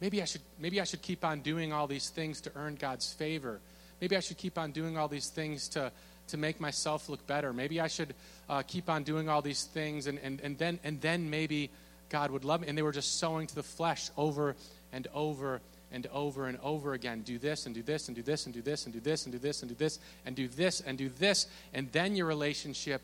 Maybe 0.00 0.20
I, 0.20 0.24
should, 0.24 0.40
maybe 0.58 0.80
I 0.80 0.84
should 0.84 1.02
keep 1.02 1.24
on 1.24 1.40
doing 1.40 1.72
all 1.72 1.86
these 1.86 2.10
things 2.10 2.40
to 2.40 2.50
earn 2.56 2.74
God's 2.74 3.12
favor. 3.12 3.60
Maybe 4.00 4.16
I 4.16 4.20
should 4.20 4.36
keep 4.36 4.58
on 4.58 4.72
doing 4.72 4.98
all 4.98 5.06
these 5.06 5.28
things 5.28 5.68
to, 5.68 5.92
to 6.28 6.36
make 6.36 6.58
myself 6.58 7.08
look 7.08 7.24
better. 7.28 7.52
Maybe 7.52 7.80
I 7.80 7.86
should 7.86 8.12
uh, 8.50 8.62
keep 8.62 8.90
on 8.90 9.04
doing 9.04 9.28
all 9.28 9.40
these 9.40 9.62
things, 9.62 10.08
and, 10.08 10.18
and, 10.18 10.40
and, 10.40 10.58
then, 10.58 10.80
and 10.82 11.00
then 11.00 11.30
maybe 11.30 11.70
God 12.08 12.32
would 12.32 12.44
love 12.44 12.62
me. 12.62 12.66
And 12.66 12.76
they 12.76 12.82
were 12.82 12.90
just 12.90 13.20
sowing 13.20 13.46
to 13.46 13.54
the 13.54 13.62
flesh 13.62 14.10
over 14.16 14.56
and 14.92 15.06
over 15.14 15.60
and 15.92 16.08
over 16.08 16.48
and 16.48 16.58
over 16.60 16.94
again. 16.94 17.22
Do 17.22 17.38
this 17.38 17.66
and 17.66 17.74
do 17.74 17.82
this 17.82 18.08
and 18.08 18.16
do 18.16 18.22
this 18.22 18.46
and 18.46 18.52
do 18.52 18.62
this 18.62 18.84
and 18.84 18.92
do 18.92 18.98
this 19.00 19.22
and 19.22 19.32
do 19.32 19.38
this 19.38 19.62
and 19.62 19.68
do 19.68 19.76
this 19.76 20.00
and 20.26 20.36
do 20.36 20.48
this 20.48 20.80
and 20.80 20.98
do 20.98 21.08
this, 21.08 21.46
and 21.72 21.92
then 21.92 22.16
your 22.16 22.26
relationship 22.26 23.00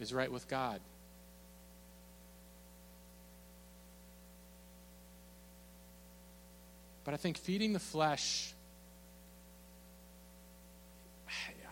is 0.00 0.12
right 0.12 0.30
with 0.30 0.48
God. 0.48 0.80
But 7.04 7.14
I 7.14 7.16
think 7.16 7.38
feeding 7.38 7.72
the 7.72 7.78
flesh, 7.78 8.52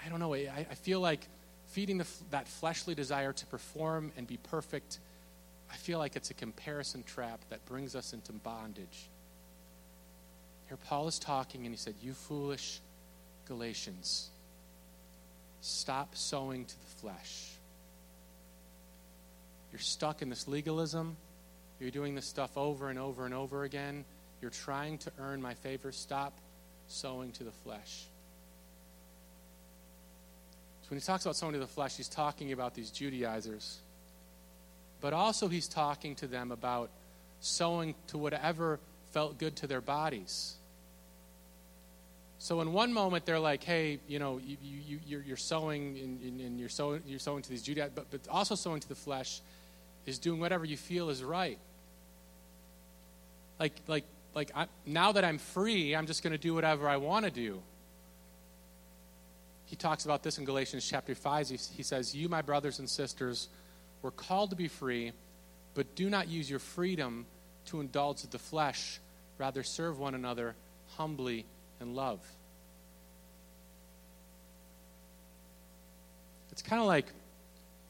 I 0.04 0.08
don't 0.08 0.18
know, 0.18 0.32
I, 0.32 0.64
feel 0.76 0.98
like 1.00 1.28
feeding 1.66 1.98
the, 1.98 2.06
that 2.30 2.48
fleshly 2.48 2.94
desire 2.94 3.34
to 3.34 3.46
perform 3.46 4.12
and 4.16 4.26
be 4.26 4.38
perfect, 4.38 4.98
I 5.70 5.76
feel 5.76 5.98
like 5.98 6.16
it's 6.16 6.30
a 6.30 6.34
comparison 6.34 7.02
trap 7.02 7.40
that 7.50 7.62
brings 7.66 7.94
us 7.94 8.14
into 8.14 8.32
bondage. 8.32 9.10
Here, 10.68 10.78
Paul 10.88 11.06
is 11.06 11.18
talking, 11.18 11.66
and 11.66 11.74
he 11.74 11.76
said, 11.76 11.94
You 12.02 12.14
foolish 12.14 12.80
Galatians, 13.46 14.30
stop 15.60 16.16
sowing 16.16 16.64
to 16.64 16.74
the 16.80 16.86
flesh. 17.02 17.55
You're 19.72 19.80
stuck 19.80 20.22
in 20.22 20.28
this 20.28 20.48
legalism. 20.48 21.16
You're 21.80 21.90
doing 21.90 22.14
this 22.14 22.26
stuff 22.26 22.56
over 22.56 22.88
and 22.88 22.98
over 22.98 23.24
and 23.24 23.34
over 23.34 23.64
again. 23.64 24.04
You're 24.40 24.50
trying 24.50 24.98
to 24.98 25.12
earn 25.18 25.42
my 25.42 25.54
favor. 25.54 25.92
Stop 25.92 26.38
sowing 26.88 27.32
to 27.32 27.44
the 27.44 27.50
flesh. 27.50 28.04
So 30.82 30.90
when 30.90 31.00
he 31.00 31.04
talks 31.04 31.24
about 31.24 31.36
sowing 31.36 31.54
to 31.54 31.58
the 31.58 31.66
flesh, 31.66 31.96
he's 31.96 32.08
talking 32.08 32.52
about 32.52 32.74
these 32.74 32.90
Judaizers. 32.90 33.78
But 35.00 35.12
also, 35.12 35.48
he's 35.48 35.68
talking 35.68 36.14
to 36.16 36.26
them 36.26 36.52
about 36.52 36.90
sowing 37.40 37.94
to 38.08 38.18
whatever 38.18 38.78
felt 39.12 39.38
good 39.38 39.56
to 39.56 39.66
their 39.66 39.80
bodies. 39.80 40.54
So 42.38 42.60
in 42.60 42.72
one 42.72 42.92
moment 42.92 43.24
they're 43.24 43.40
like, 43.40 43.64
hey, 43.64 43.98
you 44.06 44.18
know, 44.18 44.38
you, 44.38 44.56
you, 44.62 45.00
you're, 45.06 45.22
you're 45.22 45.36
sowing 45.36 46.20
and, 46.22 46.60
you're, 46.60 46.68
sowing, 46.68 47.02
you're 47.06 47.18
sowing 47.18 47.42
to 47.42 47.50
these 47.50 47.62
Judaizers, 47.62 47.92
but, 47.94 48.10
but 48.10 48.20
also 48.28 48.54
sowing 48.54 48.80
to 48.80 48.88
the 48.88 48.94
flesh 48.94 49.40
is 50.06 50.18
doing 50.18 50.40
whatever 50.40 50.64
you 50.64 50.76
feel 50.76 51.10
is 51.10 51.22
right. 51.22 51.58
Like, 53.58 53.72
like, 53.86 54.04
like 54.34 54.50
I, 54.54 54.66
now 54.86 55.12
that 55.12 55.24
I'm 55.24 55.38
free, 55.38 55.94
I'm 55.94 56.06
just 56.06 56.22
going 56.22 56.32
to 56.32 56.38
do 56.38 56.54
whatever 56.54 56.88
I 56.88 56.96
want 56.96 57.24
to 57.24 57.30
do. 57.30 57.60
He 59.66 59.76
talks 59.76 60.04
about 60.04 60.22
this 60.22 60.38
in 60.38 60.44
Galatians 60.44 60.86
chapter 60.88 61.14
5. 61.14 61.48
He, 61.48 61.58
he 61.74 61.82
says, 61.82 62.14
You, 62.14 62.28
my 62.28 62.42
brothers 62.42 62.78
and 62.78 62.88
sisters, 62.88 63.48
were 64.02 64.12
called 64.12 64.50
to 64.50 64.56
be 64.56 64.68
free, 64.68 65.12
but 65.74 65.94
do 65.96 66.08
not 66.08 66.28
use 66.28 66.48
your 66.48 66.60
freedom 66.60 67.26
to 67.66 67.80
indulge 67.80 68.22
the 68.22 68.38
flesh 68.38 69.00
Rather, 69.38 69.62
serve 69.62 69.98
one 69.98 70.14
another 70.14 70.54
humbly 70.96 71.44
in 71.80 71.94
love. 71.94 72.20
It's 76.52 76.62
kind 76.62 76.80
of 76.80 76.88
like 76.88 77.06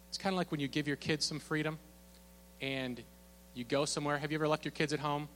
it's 0.09 0.18
kind 0.18 0.35
of 0.35 0.38
like 0.38 0.50
when 0.50 0.59
you 0.61 0.66
give 0.66 0.88
your 0.88 0.96
kids 0.96 1.24
some 1.24 1.38
freedom 1.38 1.79
and 2.61 3.01
you 3.55 3.64
go 3.64 3.85
somewhere. 3.85 4.19
Have 4.19 4.33
you 4.33 4.38
ever 4.38 4.49
left 4.49 4.64
your 4.64 4.73
kids 4.73 4.92
at 4.92 5.01
home 5.01 5.29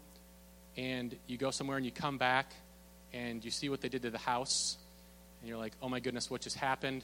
and 0.76 1.14
you 1.26 1.36
go 1.36 1.50
somewhere 1.50 1.76
and 1.76 1.86
you 1.86 1.92
come 1.92 2.18
back 2.18 2.52
and 3.12 3.44
you 3.44 3.50
see 3.50 3.68
what 3.68 3.80
they 3.80 3.88
did 3.88 4.02
to 4.02 4.10
the 4.10 4.18
house 4.18 4.76
and 5.40 5.48
you're 5.48 5.58
like, 5.58 5.72
oh 5.82 5.88
my 5.88 6.00
goodness, 6.00 6.30
what 6.30 6.40
just 6.40 6.56
happened? 6.56 7.02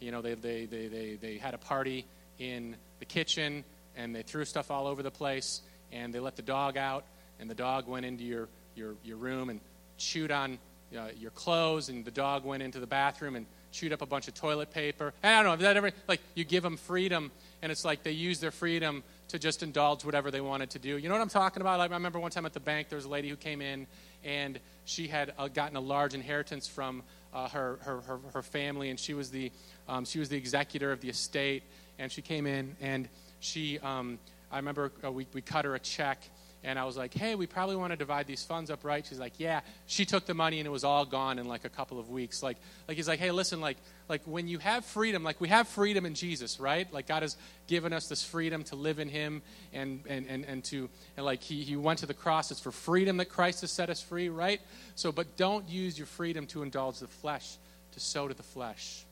You 0.00 0.10
know, 0.10 0.22
they, 0.22 0.34
they, 0.34 0.66
they, 0.66 0.86
they, 0.88 1.14
they 1.20 1.38
had 1.38 1.54
a 1.54 1.58
party 1.58 2.06
in 2.38 2.76
the 2.98 3.04
kitchen 3.04 3.64
and 3.96 4.14
they 4.14 4.22
threw 4.22 4.44
stuff 4.44 4.70
all 4.70 4.86
over 4.86 5.02
the 5.02 5.10
place 5.10 5.62
and 5.92 6.12
they 6.12 6.20
let 6.20 6.36
the 6.36 6.42
dog 6.42 6.76
out 6.76 7.04
and 7.40 7.48
the 7.48 7.54
dog 7.54 7.88
went 7.88 8.04
into 8.04 8.24
your, 8.24 8.48
your, 8.74 8.94
your 9.04 9.16
room 9.16 9.50
and 9.50 9.60
chewed 9.96 10.30
on 10.30 10.58
uh, 10.96 11.08
your 11.18 11.30
clothes, 11.32 11.88
and 11.88 12.04
the 12.04 12.10
dog 12.10 12.44
went 12.44 12.62
into 12.62 12.80
the 12.80 12.86
bathroom 12.86 13.36
and 13.36 13.46
chewed 13.72 13.92
up 13.92 14.00
a 14.00 14.06
bunch 14.06 14.28
of 14.28 14.34
toilet 14.34 14.70
paper. 14.70 15.12
I 15.22 15.42
don't 15.42 15.44
know, 15.44 15.56
that 15.64 15.76
ever, 15.76 15.90
like, 16.06 16.20
you 16.34 16.44
give 16.44 16.62
them 16.62 16.76
freedom, 16.76 17.30
and 17.62 17.72
it's 17.72 17.84
like 17.84 18.02
they 18.02 18.12
use 18.12 18.40
their 18.40 18.50
freedom 18.50 19.02
to 19.28 19.38
just 19.38 19.62
indulge 19.62 20.04
whatever 20.04 20.30
they 20.30 20.40
wanted 20.40 20.70
to 20.70 20.78
do. 20.78 20.96
You 20.96 21.08
know 21.08 21.14
what 21.14 21.20
I'm 21.20 21.28
talking 21.28 21.60
about? 21.60 21.80
I 21.80 21.86
remember 21.86 22.18
one 22.18 22.30
time 22.30 22.46
at 22.46 22.54
the 22.54 22.60
bank, 22.60 22.88
there 22.88 22.96
was 22.96 23.04
a 23.04 23.10
lady 23.10 23.28
who 23.28 23.36
came 23.36 23.60
in, 23.60 23.86
and 24.24 24.58
she 24.84 25.06
had 25.08 25.32
uh, 25.38 25.48
gotten 25.48 25.76
a 25.76 25.80
large 25.80 26.14
inheritance 26.14 26.66
from 26.66 27.02
uh, 27.34 27.48
her, 27.48 27.78
her, 27.82 28.00
her, 28.00 28.18
her, 28.32 28.42
family, 28.42 28.90
and 28.90 28.98
she 28.98 29.12
was, 29.12 29.30
the, 29.30 29.52
um, 29.88 30.04
she 30.04 30.18
was 30.18 30.28
the 30.28 30.36
executor 30.36 30.92
of 30.92 31.00
the 31.00 31.10
estate, 31.10 31.62
and 31.98 32.10
she 32.10 32.22
came 32.22 32.46
in, 32.46 32.74
and 32.80 33.08
she, 33.40 33.78
um, 33.80 34.18
I 34.50 34.56
remember 34.56 34.92
uh, 35.04 35.12
we, 35.12 35.26
we 35.34 35.42
cut 35.42 35.64
her 35.64 35.74
a 35.74 35.78
check, 35.78 36.22
and 36.64 36.76
I 36.76 36.84
was 36.84 36.96
like, 36.96 37.14
hey, 37.14 37.36
we 37.36 37.46
probably 37.46 37.76
want 37.76 37.92
to 37.92 37.96
divide 37.96 38.26
these 38.26 38.42
funds 38.42 38.68
up, 38.68 38.84
right? 38.84 39.06
She's 39.06 39.20
like, 39.20 39.34
yeah. 39.38 39.60
She 39.86 40.04
took 40.04 40.26
the 40.26 40.34
money 40.34 40.58
and 40.58 40.66
it 40.66 40.70
was 40.70 40.82
all 40.82 41.04
gone 41.04 41.38
in 41.38 41.46
like 41.46 41.64
a 41.64 41.68
couple 41.68 42.00
of 42.00 42.10
weeks. 42.10 42.42
Like, 42.42 42.56
like 42.88 42.96
he's 42.96 43.06
like, 43.06 43.20
hey, 43.20 43.30
listen, 43.30 43.60
like, 43.60 43.76
like 44.08 44.22
when 44.24 44.48
you 44.48 44.58
have 44.58 44.84
freedom, 44.84 45.22
like 45.22 45.40
we 45.40 45.48
have 45.48 45.68
freedom 45.68 46.04
in 46.04 46.14
Jesus, 46.14 46.58
right? 46.58 46.92
Like 46.92 47.06
God 47.06 47.22
has 47.22 47.36
given 47.68 47.92
us 47.92 48.08
this 48.08 48.24
freedom 48.24 48.64
to 48.64 48.76
live 48.76 48.98
in 48.98 49.08
Him 49.08 49.42
and 49.72 50.00
and 50.08 50.26
and, 50.26 50.44
and 50.46 50.64
to 50.64 50.88
and 51.16 51.24
like 51.24 51.42
he, 51.42 51.62
he 51.62 51.76
went 51.76 52.00
to 52.00 52.06
the 52.06 52.14
cross. 52.14 52.50
It's 52.50 52.60
for 52.60 52.72
freedom 52.72 53.18
that 53.18 53.26
Christ 53.26 53.60
has 53.60 53.70
set 53.70 53.88
us 53.88 54.02
free, 54.02 54.28
right? 54.28 54.60
So, 54.96 55.12
but 55.12 55.36
don't 55.36 55.68
use 55.68 55.96
your 55.96 56.06
freedom 56.06 56.46
to 56.48 56.62
indulge 56.64 56.98
the 56.98 57.06
flesh, 57.06 57.56
to 57.92 58.00
sow 58.00 58.26
to 58.26 58.34
the 58.34 58.42
flesh. 58.42 59.04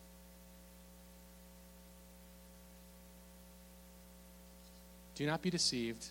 Do 5.14 5.26
not 5.26 5.40
be 5.42 5.48
deceived. 5.48 6.06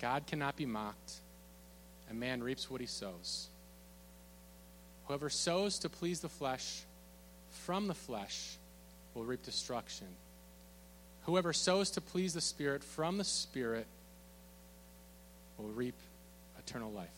God 0.00 0.26
cannot 0.26 0.56
be 0.56 0.66
mocked. 0.66 1.14
A 2.10 2.14
man 2.14 2.42
reaps 2.42 2.70
what 2.70 2.80
he 2.80 2.86
sows. 2.86 3.48
Whoever 5.06 5.30
sows 5.30 5.78
to 5.80 5.88
please 5.88 6.20
the 6.20 6.28
flesh 6.28 6.82
from 7.50 7.88
the 7.88 7.94
flesh 7.94 8.56
will 9.14 9.24
reap 9.24 9.42
destruction. 9.42 10.08
Whoever 11.22 11.52
sows 11.52 11.90
to 11.92 12.00
please 12.00 12.34
the 12.34 12.40
Spirit 12.40 12.84
from 12.84 13.18
the 13.18 13.24
Spirit 13.24 13.86
will 15.58 15.68
reap 15.70 15.94
eternal 16.58 16.92
life. 16.92 17.08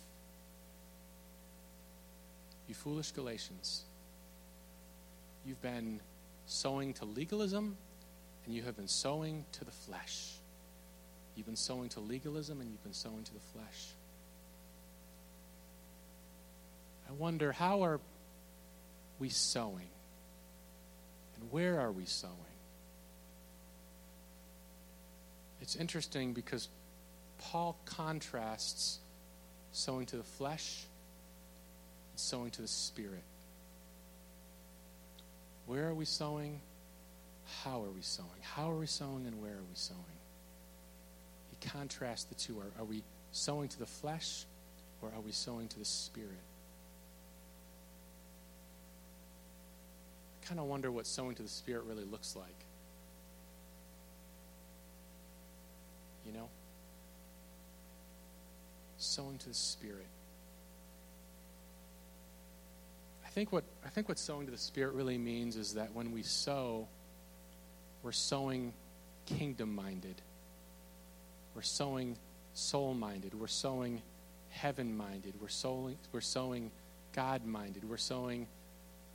You 2.69 2.75
foolish 2.75 3.13
Galatians, 3.13 3.83
you've 5.47 5.61
been 5.63 6.01
sowing 6.47 6.93
to 6.95 7.05
legalism 7.05 7.77
and 8.47 8.55
you 8.55 8.63
have 8.63 8.77
been 8.77 8.89
sowing 8.89 9.45
to 9.53 9.65
the 9.65 9.71
flesh. 9.71 10.38
You've 11.39 11.47
been 11.47 11.55
sowing 11.55 11.89
to 11.91 12.01
legalism 12.01 12.61
and 12.61 12.69
you've 12.69 12.83
been 12.83 12.93
sowing 12.93 13.23
to 13.23 13.33
the 13.33 13.39
flesh. 13.53 13.87
I 17.09 17.13
wonder 17.13 17.53
how 17.53 17.83
are 17.85 18.01
we 19.21 19.29
sowing? 19.29 19.87
And 21.37 21.53
where 21.53 21.79
are 21.79 21.93
we 21.93 22.07
sowing? 22.07 22.35
It's 25.61 25.77
interesting 25.77 26.33
because 26.33 26.67
Paul 27.39 27.79
contrasts 27.85 28.99
sowing 29.71 30.07
to 30.07 30.17
the 30.17 30.25
flesh 30.25 30.87
and 32.11 32.19
sowing 32.19 32.51
to 32.51 32.63
the 32.63 32.69
spirit. 32.69 33.23
Where 35.67 35.87
are 35.87 35.95
we 35.95 36.05
sowing? 36.05 36.61
How 37.63 37.85
are 37.85 37.91
we 37.91 38.03
sowing? 38.03 38.43
How 38.43 38.73
are 38.73 38.77
we 38.77 38.87
sowing 38.87 39.25
and 39.29 39.41
where 39.41 39.53
are 39.53 39.69
we 39.69 39.77
sowing? 39.77 40.18
He 41.61 41.69
contrasts 41.69 42.25
the 42.25 42.35
two. 42.35 42.59
Are, 42.59 42.83
are 42.83 42.85
we 42.85 43.03
sowing 43.33 43.69
to 43.69 43.79
the 43.79 43.87
flesh 43.87 44.45
or 45.03 45.11
are 45.15 45.21
we 45.21 45.33
sowing 45.33 45.69
to 45.69 45.79
the 45.79 45.85
spirit? 45.85 46.31
I 50.43 50.47
kind 50.47 50.61
of 50.61 50.67
wonder 50.67 50.91
what 50.91 51.07
sowing 51.07 51.35
to 51.37 51.43
the 51.43 51.49
spirit 51.49 51.85
really 51.85 52.05
looks 52.05 52.35
like. 52.37 52.49
You 56.27 56.33
know? 56.33 56.49
Sowing 58.99 59.39
to 59.39 59.49
the 59.49 59.55
spirit. 59.55 60.07
I 63.25 63.31
think 63.31 63.53
what 63.53 63.65
I 63.85 63.89
think 63.89 64.09
what 64.09 64.19
sowing 64.19 64.47
to 64.47 64.51
the 64.51 64.59
spirit 64.59 64.95
really 64.95 65.19
means 65.19 65.57
is 65.57 65.75
that 65.75 65.95
when 65.95 66.13
we 66.13 66.23
sow, 66.23 66.89
we're 68.03 68.13
sowing 68.13 68.73
kingdom 69.27 69.75
minded. 69.75 70.21
We're 71.59 71.63
sowing 71.63 72.17
soul 72.55 72.95
minded. 72.95 73.35
We're 73.35 73.49
sowing 73.49 74.01
heaven 74.51 74.97
minded. 74.97 75.35
We're 75.41 75.49
sowing 75.49 75.97
we're 76.13 76.21
sowing 76.21 76.71
God 77.13 77.45
minded. 77.45 77.83
We're 77.91 77.97
sowing 77.97 78.47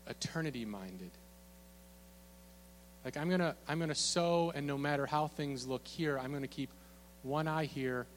eternity 0.07 0.65
minded. 0.65 1.11
Like 3.05 3.15
I'm 3.15 3.29
gonna 3.29 3.55
I'm 3.65 3.79
gonna 3.79 3.95
sow, 3.95 4.51
and 4.53 4.67
no 4.67 4.77
matter 4.77 5.05
how 5.05 5.27
things 5.27 5.65
look 5.65 5.87
here, 5.87 6.19
I'm 6.19 6.33
gonna 6.33 6.47
keep 6.47 6.69
one 7.21 7.47
eye 7.47 7.63
here 7.63 8.07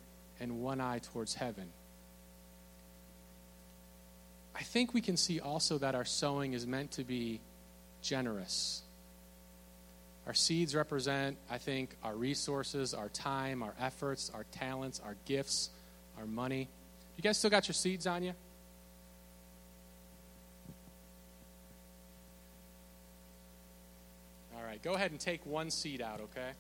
and 0.40 0.60
one 0.60 0.80
eye 0.80 0.98
towards 1.12 1.32
heaven. 1.34 1.68
I 4.56 4.64
think 4.64 4.92
we 4.92 5.02
can 5.02 5.16
see 5.16 5.38
also 5.38 5.78
that 5.78 5.94
our 5.94 6.04
sowing 6.04 6.52
is 6.52 6.66
meant 6.66 6.90
to 6.92 7.04
be 7.04 7.40
generous. 8.02 8.82
Our 10.26 10.34
seeds 10.34 10.74
represent, 10.74 11.36
I 11.48 11.58
think, 11.58 11.94
our 12.02 12.14
resources, 12.14 12.94
our 12.94 13.08
time, 13.08 13.62
our 13.62 13.74
efforts, 13.80 14.30
our 14.34 14.44
talents, 14.50 15.00
our 15.04 15.16
gifts, 15.24 15.70
our 16.18 16.26
money. 16.26 16.68
You 17.16 17.22
guys 17.22 17.38
still 17.38 17.50
got 17.50 17.68
your 17.68 17.74
seeds 17.74 18.08
on 18.08 18.24
you? 18.24 18.32
All 24.56 24.64
right, 24.64 24.82
go 24.82 24.94
ahead 24.94 25.12
and 25.12 25.20
take 25.20 25.46
one 25.46 25.70
seed 25.70 26.02
out, 26.02 26.20
okay? 26.20 26.50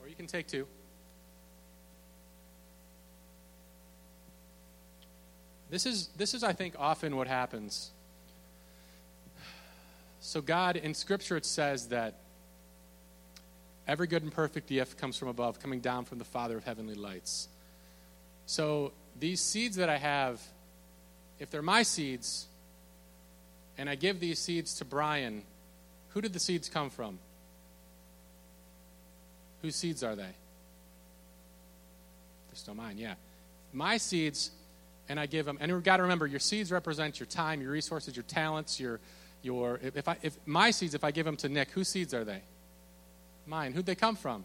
Or 0.00 0.08
you 0.08 0.14
can 0.14 0.28
take 0.28 0.46
two. 0.46 0.68
This 5.70 5.86
is, 5.86 6.08
this 6.16 6.34
is, 6.34 6.44
I 6.44 6.52
think, 6.52 6.74
often 6.78 7.16
what 7.16 7.26
happens. 7.26 7.90
So, 10.24 10.40
God, 10.40 10.76
in 10.76 10.94
Scripture, 10.94 11.36
it 11.36 11.44
says 11.44 11.88
that 11.88 12.14
every 13.88 14.06
good 14.06 14.22
and 14.22 14.30
perfect 14.30 14.68
gift 14.68 14.96
comes 14.96 15.16
from 15.16 15.26
above, 15.26 15.58
coming 15.58 15.80
down 15.80 16.04
from 16.04 16.18
the 16.18 16.24
Father 16.24 16.56
of 16.56 16.62
heavenly 16.62 16.94
lights. 16.94 17.48
So, 18.46 18.92
these 19.18 19.40
seeds 19.40 19.74
that 19.76 19.88
I 19.88 19.98
have, 19.98 20.40
if 21.40 21.50
they're 21.50 21.60
my 21.60 21.82
seeds, 21.82 22.46
and 23.76 23.90
I 23.90 23.96
give 23.96 24.20
these 24.20 24.38
seeds 24.38 24.76
to 24.76 24.84
Brian, 24.84 25.42
who 26.10 26.20
did 26.20 26.32
the 26.32 26.40
seeds 26.40 26.68
come 26.68 26.88
from? 26.88 27.18
Whose 29.60 29.74
seeds 29.74 30.04
are 30.04 30.14
they? 30.14 30.22
They're 30.22 30.32
still 32.54 32.74
mine, 32.74 32.96
yeah. 32.96 33.14
My 33.72 33.96
seeds, 33.96 34.52
and 35.08 35.18
I 35.18 35.26
give 35.26 35.46
them, 35.46 35.58
and 35.60 35.68
you've 35.68 35.82
got 35.82 35.96
to 35.96 36.04
remember, 36.04 36.28
your 36.28 36.38
seeds 36.38 36.70
represent 36.70 37.18
your 37.18 37.26
time, 37.26 37.60
your 37.60 37.72
resources, 37.72 38.14
your 38.14 38.22
talents, 38.22 38.78
your, 38.78 39.00
your, 39.42 39.80
if 39.82 40.08
I, 40.08 40.16
if 40.22 40.36
my 40.46 40.70
seeds, 40.70 40.94
if 40.94 41.04
I 41.04 41.10
give 41.10 41.26
them 41.26 41.36
to 41.38 41.48
Nick, 41.48 41.70
whose 41.70 41.88
seeds 41.88 42.14
are 42.14 42.24
they? 42.24 42.42
Mine. 43.46 43.72
Who'd 43.72 43.86
they 43.86 43.94
come 43.94 44.16
from? 44.16 44.44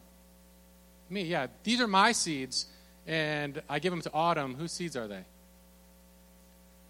Me, 1.10 1.24
yeah. 1.24 1.48
These 1.64 1.80
are 1.82 1.88
my 1.88 2.12
seeds, 2.12 2.66
and 3.06 3.62
I 3.70 3.80
give 3.80 3.92
them 3.92 4.02
to 4.02 4.12
Autumn. 4.14 4.56
Whose 4.56 4.72
seeds 4.72 4.98
are 4.98 5.08
they? 5.08 5.24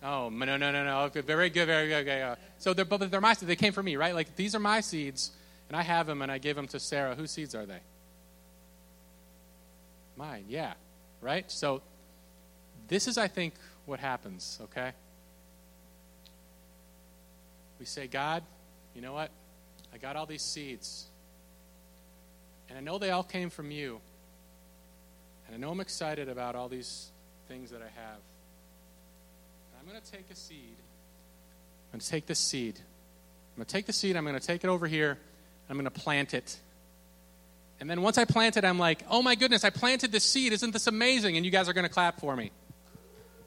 Oh, 0.03 0.29
no, 0.29 0.45
no, 0.45 0.71
no, 0.71 0.83
no. 0.83 0.99
Okay, 1.01 1.21
very 1.21 1.49
good, 1.49 1.65
very 1.65 1.87
good. 1.87 2.07
Okay, 2.07 2.21
uh, 2.21 2.35
so 2.57 2.73
they're, 2.73 2.85
but 2.85 3.11
they're 3.11 3.21
my 3.21 3.33
seeds. 3.33 3.47
They 3.47 3.55
came 3.55 3.73
from 3.73 3.85
me, 3.85 3.95
right? 3.95 4.15
Like, 4.15 4.35
these 4.35 4.55
are 4.55 4.59
my 4.59 4.79
seeds, 4.79 5.31
and 5.67 5.75
I 5.75 5.81
have 5.81 6.07
them, 6.07 6.21
and 6.21 6.31
I 6.31 6.37
give 6.37 6.55
them 6.55 6.67
to 6.69 6.79
Sarah. 6.79 7.15
Whose 7.15 7.31
seeds 7.31 7.55
are 7.55 7.65
they? 7.65 7.79
Mine, 10.15 10.45
yeah. 10.47 10.73
Right? 11.21 11.49
So, 11.51 11.81
this 12.87 13.07
is, 13.07 13.17
I 13.17 13.27
think, 13.27 13.53
what 13.85 13.99
happens, 13.99 14.59
okay? 14.63 14.91
We 17.79 17.85
say, 17.85 18.07
God, 18.07 18.43
you 18.95 19.01
know 19.01 19.13
what? 19.13 19.29
I 19.93 19.97
got 19.97 20.15
all 20.15 20.25
these 20.25 20.41
seeds. 20.41 21.05
And 22.69 22.77
I 22.77 22.81
know 22.81 22.97
they 22.97 23.11
all 23.11 23.23
came 23.23 23.49
from 23.49 23.71
you. 23.71 23.99
And 25.45 25.55
I 25.55 25.57
know 25.59 25.71
I'm 25.71 25.79
excited 25.79 26.29
about 26.29 26.55
all 26.55 26.67
these 26.67 27.09
things 27.47 27.71
that 27.71 27.81
I 27.81 27.85
have. 28.01 28.19
I'm 29.79 29.87
going 29.87 30.03
to 30.03 30.11
take 30.11 30.29
a 30.29 30.35
seed. 30.35 30.75
I'm 31.87 31.93
going 31.93 32.01
to 32.01 32.09
take 32.09 32.25
this 32.25 32.39
seed. 32.39 32.77
I'm 32.77 33.61
going 33.61 33.65
to 33.65 33.71
take 33.71 33.85
the 33.85 33.93
seed, 33.93 34.15
I'm 34.15 34.23
going 34.23 34.37
to 34.37 34.45
take 34.45 34.63
it 34.63 34.67
over 34.67 34.85
here, 34.85 35.11
and 35.11 35.19
I'm 35.69 35.77
going 35.77 35.85
to 35.85 35.99
plant 35.99 36.33
it. 36.33 36.59
And 37.79 37.89
then 37.89 38.01
once 38.01 38.17
I 38.17 38.25
plant 38.25 38.57
it, 38.57 38.65
I'm 38.65 38.77
like, 38.77 39.03
oh 39.09 39.21
my 39.21 39.35
goodness, 39.35 39.63
I 39.63 39.69
planted 39.69 40.11
this 40.11 40.23
seed. 40.23 40.51
Isn't 40.51 40.71
this 40.71 40.87
amazing? 40.87 41.37
And 41.37 41.45
you 41.45 41.51
guys 41.51 41.69
are 41.69 41.73
going 41.73 41.87
to 41.87 41.91
clap 41.91 42.19
for 42.19 42.35
me. 42.35 42.51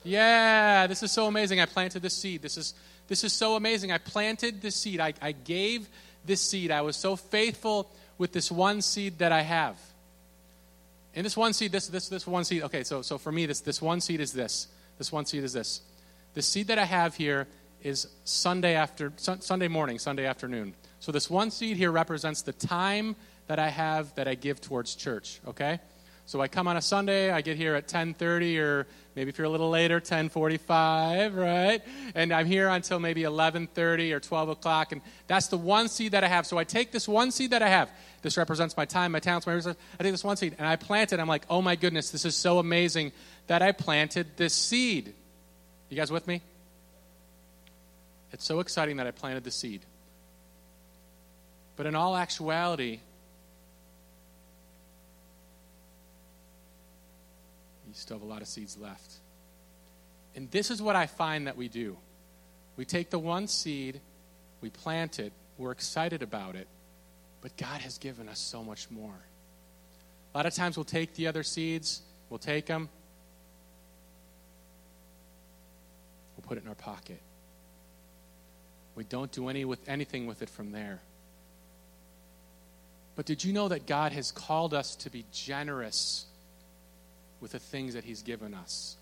Yeah, 0.02 0.86
this 0.86 1.02
is 1.02 1.12
so 1.12 1.26
amazing. 1.26 1.60
I 1.60 1.66
planted 1.66 2.00
this 2.00 2.16
seed. 2.16 2.40
This 2.40 2.56
is, 2.56 2.74
this 3.10 3.24
is 3.24 3.32
so 3.32 3.56
amazing. 3.56 3.90
I 3.90 3.98
planted 3.98 4.62
this 4.62 4.76
seed. 4.76 5.00
I, 5.00 5.14
I 5.20 5.32
gave 5.32 5.88
this 6.24 6.40
seed. 6.40 6.70
I 6.70 6.82
was 6.82 6.94
so 6.94 7.16
faithful 7.16 7.90
with 8.18 8.30
this 8.30 8.52
one 8.52 8.82
seed 8.82 9.18
that 9.18 9.32
I 9.32 9.42
have. 9.42 9.76
And 11.16 11.26
this 11.26 11.36
one 11.36 11.52
seed, 11.52 11.72
this, 11.72 11.88
this, 11.88 12.08
this 12.08 12.24
one 12.24 12.44
seed, 12.44 12.62
okay, 12.62 12.84
so, 12.84 13.02
so 13.02 13.18
for 13.18 13.32
me, 13.32 13.46
this, 13.46 13.62
this 13.62 13.82
one 13.82 14.00
seed 14.00 14.20
is 14.20 14.32
this. 14.32 14.68
This 14.96 15.10
one 15.10 15.26
seed 15.26 15.42
is 15.42 15.52
this. 15.52 15.80
The 16.34 16.42
seed 16.42 16.68
that 16.68 16.78
I 16.78 16.84
have 16.84 17.16
here 17.16 17.48
is 17.82 18.06
Sunday 18.22 18.76
after 18.76 19.12
Sunday 19.16 19.66
morning, 19.66 19.98
Sunday 19.98 20.26
afternoon. 20.26 20.74
So 21.00 21.10
this 21.10 21.28
one 21.28 21.50
seed 21.50 21.76
here 21.76 21.90
represents 21.90 22.42
the 22.42 22.52
time 22.52 23.16
that 23.48 23.58
I 23.58 23.70
have 23.70 24.14
that 24.14 24.28
I 24.28 24.36
give 24.36 24.60
towards 24.60 24.94
church, 24.94 25.40
okay? 25.48 25.80
So 26.30 26.40
I 26.40 26.46
come 26.46 26.68
on 26.68 26.76
a 26.76 26.80
Sunday, 26.80 27.32
I 27.32 27.40
get 27.40 27.56
here 27.56 27.74
at 27.74 27.88
10:30 27.88 28.56
or 28.60 28.86
maybe 29.16 29.30
if 29.30 29.36
you're 29.36 29.48
a 29.48 29.50
little 29.50 29.68
later, 29.68 29.98
10:45, 29.98 31.34
right? 31.34 31.82
And 32.14 32.32
I'm 32.32 32.46
here 32.46 32.68
until 32.68 33.00
maybe 33.00 33.22
11:30 33.22 34.12
or 34.12 34.20
12 34.20 34.48
o'clock, 34.50 34.92
and 34.92 35.02
that's 35.26 35.48
the 35.48 35.58
one 35.58 35.88
seed 35.88 36.12
that 36.12 36.22
I 36.22 36.28
have. 36.28 36.46
So 36.46 36.56
I 36.56 36.62
take 36.62 36.92
this 36.92 37.08
one 37.08 37.32
seed 37.32 37.50
that 37.50 37.62
I 37.62 37.68
have. 37.68 37.90
This 38.22 38.36
represents 38.36 38.76
my 38.76 38.84
time, 38.84 39.10
my 39.10 39.18
talents, 39.18 39.44
my 39.44 39.54
resources. 39.54 39.82
I 39.98 40.04
take 40.04 40.12
this 40.12 40.22
one 40.22 40.36
seed 40.36 40.54
and 40.56 40.68
I 40.68 40.76
plant 40.76 41.12
it. 41.12 41.18
I'm 41.18 41.26
like, 41.26 41.46
oh 41.50 41.62
my 41.62 41.74
goodness, 41.74 42.10
this 42.10 42.24
is 42.24 42.36
so 42.36 42.60
amazing 42.60 43.10
that 43.48 43.60
I 43.60 43.72
planted 43.72 44.36
this 44.36 44.54
seed. 44.54 45.12
You 45.88 45.96
guys 45.96 46.12
with 46.12 46.28
me? 46.28 46.42
It's 48.30 48.44
so 48.44 48.60
exciting 48.60 48.98
that 48.98 49.08
I 49.08 49.10
planted 49.10 49.42
the 49.42 49.50
seed. 49.50 49.80
But 51.74 51.86
in 51.86 51.96
all 51.96 52.16
actuality, 52.16 53.00
you 57.90 58.00
still 58.00 58.18
have 58.18 58.26
a 58.26 58.30
lot 58.30 58.42
of 58.42 58.48
seeds 58.48 58.76
left. 58.76 59.14
And 60.36 60.50
this 60.50 60.70
is 60.70 60.80
what 60.80 60.96
I 60.96 61.06
find 61.06 61.46
that 61.46 61.56
we 61.56 61.68
do. 61.68 61.96
We 62.76 62.84
take 62.84 63.10
the 63.10 63.18
one 63.18 63.46
seed, 63.48 64.00
we 64.60 64.70
plant 64.70 65.18
it, 65.18 65.32
we're 65.58 65.72
excited 65.72 66.22
about 66.22 66.54
it, 66.54 66.66
but 67.42 67.56
God 67.56 67.80
has 67.80 67.98
given 67.98 68.28
us 68.28 68.38
so 68.38 68.62
much 68.62 68.90
more. 68.90 69.18
A 70.32 70.36
lot 70.36 70.46
of 70.46 70.54
times 70.54 70.76
we'll 70.76 70.84
take 70.84 71.14
the 71.14 71.26
other 71.26 71.42
seeds, 71.42 72.02
we'll 72.28 72.38
take 72.38 72.66
them, 72.66 72.88
we'll 76.36 76.48
put 76.48 76.56
it 76.56 76.62
in 76.62 76.68
our 76.68 76.74
pocket. 76.74 77.20
We 78.94 79.04
don't 79.04 79.32
do 79.32 79.48
any 79.48 79.64
with 79.64 79.80
anything 79.88 80.26
with 80.26 80.42
it 80.42 80.50
from 80.50 80.72
there. 80.72 81.00
But 83.16 83.26
did 83.26 83.44
you 83.44 83.52
know 83.52 83.68
that 83.68 83.86
God 83.86 84.12
has 84.12 84.30
called 84.32 84.72
us 84.72 84.96
to 84.96 85.10
be 85.10 85.24
generous 85.32 86.26
with 87.40 87.52
the 87.52 87.58
things 87.58 87.94
that 87.94 88.04
He's 88.04 88.22
given 88.22 88.54
us. 88.54 88.96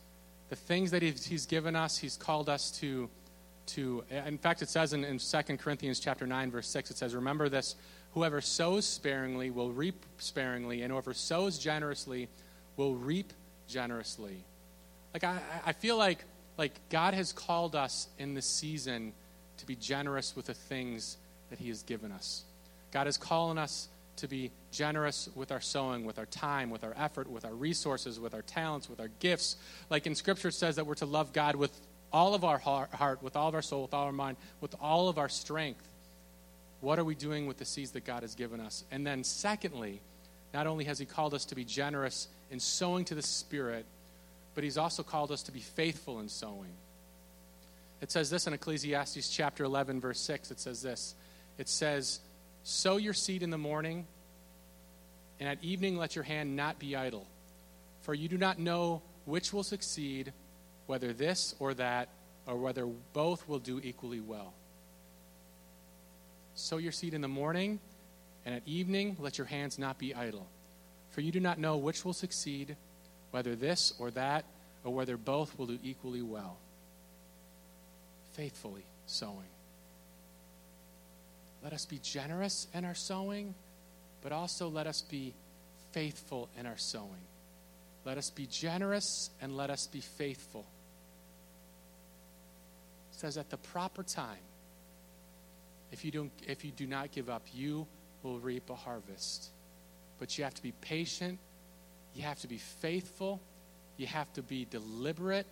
The 0.48 0.56
things 0.56 0.90
that 0.92 1.02
He's 1.02 1.46
given 1.46 1.76
us, 1.76 1.98
He's 1.98 2.16
called 2.16 2.48
us 2.48 2.70
to 2.80 3.08
to, 3.68 4.02
in 4.10 4.38
fact, 4.38 4.62
it 4.62 4.68
says 4.68 4.92
in, 4.92 5.04
in 5.04 5.18
2 5.18 5.56
Corinthians 5.58 6.00
chapter 6.00 6.26
9, 6.26 6.50
verse 6.50 6.68
6, 6.68 6.90
it 6.90 6.96
says, 6.96 7.14
Remember 7.14 7.48
this, 7.48 7.76
whoever 8.14 8.40
sows 8.40 8.86
sparingly 8.86 9.50
will 9.50 9.70
reap 9.70 10.04
sparingly, 10.18 10.82
and 10.82 10.90
whoever 10.90 11.14
sows 11.14 11.58
generously 11.58 12.28
will 12.76 12.94
reap 12.94 13.32
generously. 13.68 14.44
Like, 15.12 15.24
I, 15.24 15.38
I 15.66 15.72
feel 15.72 15.96
like, 15.96 16.24
like 16.56 16.72
God 16.88 17.14
has 17.14 17.32
called 17.32 17.76
us 17.76 18.08
in 18.18 18.34
this 18.34 18.46
season 18.46 19.12
to 19.58 19.66
be 19.66 19.76
generous 19.76 20.34
with 20.34 20.46
the 20.46 20.54
things 20.54 21.18
that 21.50 21.58
He 21.58 21.68
has 21.68 21.82
given 21.82 22.10
us. 22.10 22.44
God 22.90 23.06
is 23.06 23.16
calling 23.16 23.58
us 23.58 23.88
to 24.18 24.28
be 24.28 24.50
generous 24.70 25.28
with 25.34 25.50
our 25.50 25.60
sowing, 25.60 26.04
with 26.04 26.18
our 26.18 26.26
time, 26.26 26.70
with 26.70 26.84
our 26.84 26.94
effort, 26.96 27.28
with 27.30 27.44
our 27.44 27.54
resources, 27.54 28.20
with 28.20 28.34
our 28.34 28.42
talents, 28.42 28.88
with 28.88 29.00
our 29.00 29.10
gifts. 29.20 29.56
Like 29.90 30.06
in 30.06 30.14
Scripture 30.14 30.50
says 30.50 30.76
that 30.76 30.86
we're 30.86 30.94
to 30.96 31.06
love 31.06 31.32
God 31.32 31.56
with 31.56 31.72
all 32.12 32.34
of 32.34 32.44
our 32.44 32.58
heart, 32.58 33.22
with 33.22 33.36
all 33.36 33.48
of 33.48 33.54
our 33.54 33.62
soul, 33.62 33.82
with 33.82 33.94
all 33.94 34.06
our 34.06 34.12
mind, 34.12 34.36
with 34.60 34.74
all 34.80 35.08
of 35.08 35.18
our 35.18 35.28
strength. 35.28 35.86
What 36.80 36.98
are 36.98 37.04
we 37.04 37.14
doing 37.14 37.46
with 37.46 37.58
the 37.58 37.64
seeds 37.64 37.90
that 37.92 38.04
God 38.04 38.22
has 38.22 38.34
given 38.34 38.60
us? 38.60 38.84
And 38.90 39.06
then, 39.06 39.24
secondly, 39.24 40.00
not 40.54 40.66
only 40.66 40.84
has 40.84 40.98
He 40.98 41.06
called 41.06 41.34
us 41.34 41.44
to 41.46 41.54
be 41.54 41.64
generous 41.64 42.28
in 42.50 42.60
sowing 42.60 43.04
to 43.06 43.14
the 43.14 43.22
Spirit, 43.22 43.84
but 44.54 44.64
He's 44.64 44.78
also 44.78 45.02
called 45.02 45.32
us 45.32 45.42
to 45.44 45.52
be 45.52 45.60
faithful 45.60 46.20
in 46.20 46.28
sowing. 46.28 46.72
It 48.00 48.12
says 48.12 48.30
this 48.30 48.46
in 48.46 48.52
Ecclesiastes 48.52 49.28
chapter 49.28 49.64
11, 49.64 50.00
verse 50.00 50.20
6. 50.20 50.50
It 50.50 50.60
says 50.60 50.82
this 50.82 51.14
It 51.58 51.68
says, 51.68 52.20
Sow 52.68 52.98
your 52.98 53.14
seed 53.14 53.42
in 53.42 53.48
the 53.48 53.56
morning, 53.56 54.06
and 55.40 55.48
at 55.48 55.56
evening 55.64 55.96
let 55.96 56.14
your 56.14 56.22
hand 56.22 56.54
not 56.54 56.78
be 56.78 56.94
idle. 56.94 57.26
For 58.02 58.12
you 58.12 58.28
do 58.28 58.36
not 58.36 58.58
know 58.58 59.00
which 59.24 59.54
will 59.54 59.62
succeed, 59.62 60.34
whether 60.86 61.14
this 61.14 61.54
or 61.60 61.72
that, 61.72 62.10
or 62.46 62.58
whether 62.58 62.84
both 63.14 63.48
will 63.48 63.58
do 63.58 63.80
equally 63.82 64.20
well. 64.20 64.52
Sow 66.56 66.76
your 66.76 66.92
seed 66.92 67.14
in 67.14 67.22
the 67.22 67.26
morning, 67.26 67.80
and 68.44 68.54
at 68.54 68.62
evening 68.66 69.16
let 69.18 69.38
your 69.38 69.46
hands 69.46 69.78
not 69.78 69.98
be 69.98 70.14
idle. 70.14 70.46
For 71.12 71.22
you 71.22 71.32
do 71.32 71.40
not 71.40 71.58
know 71.58 71.78
which 71.78 72.04
will 72.04 72.12
succeed, 72.12 72.76
whether 73.30 73.56
this 73.56 73.94
or 73.98 74.10
that, 74.10 74.44
or 74.84 74.92
whether 74.92 75.16
both 75.16 75.58
will 75.58 75.68
do 75.68 75.78
equally 75.82 76.20
well. 76.20 76.58
Faithfully 78.34 78.84
sowing. 79.06 79.48
Let 81.62 81.72
us 81.72 81.84
be 81.86 81.98
generous 81.98 82.66
in 82.72 82.84
our 82.84 82.94
sowing, 82.94 83.54
but 84.22 84.32
also 84.32 84.68
let 84.68 84.86
us 84.86 85.02
be 85.02 85.34
faithful 85.92 86.48
in 86.58 86.66
our 86.66 86.76
sowing. 86.76 87.26
Let 88.04 88.18
us 88.18 88.30
be 88.30 88.46
generous 88.46 89.30
and 89.42 89.56
let 89.56 89.70
us 89.70 89.86
be 89.86 90.00
faithful. 90.00 90.64
It 93.12 93.18
says 93.18 93.36
at 93.36 93.50
the 93.50 93.56
proper 93.56 94.02
time, 94.02 94.38
if 95.90 96.04
you, 96.04 96.10
don't, 96.10 96.30
if 96.46 96.64
you 96.64 96.70
do 96.70 96.86
not 96.86 97.12
give 97.12 97.28
up, 97.28 97.42
you 97.52 97.86
will 98.22 98.38
reap 98.38 98.70
a 98.70 98.74
harvest. 98.74 99.50
But 100.18 100.36
you 100.36 100.44
have 100.44 100.54
to 100.54 100.62
be 100.62 100.72
patient, 100.80 101.38
you 102.14 102.22
have 102.22 102.38
to 102.40 102.48
be 102.48 102.58
faithful, 102.58 103.40
you 103.96 104.06
have 104.06 104.32
to 104.34 104.42
be 104.42 104.64
deliberate, 104.64 105.46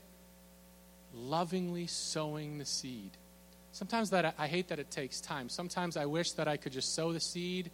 lovingly 1.15 1.87
sowing 1.87 2.59
the 2.59 2.65
seed. 2.65 3.11
Sometimes 3.77 4.09
that 4.09 4.35
I 4.39 4.47
hate 4.47 4.69
that 4.69 4.79
it 4.79 4.91
takes 4.91 5.21
time. 5.21 5.51
Sometimes 5.51 5.99
I 5.99 6.07
wish 6.07 6.33
that 6.33 6.49
I 6.49 6.57
could 6.57 6.73
just 6.73 6.95
sow 6.95 7.13
the 7.13 7.21
seed 7.21 7.71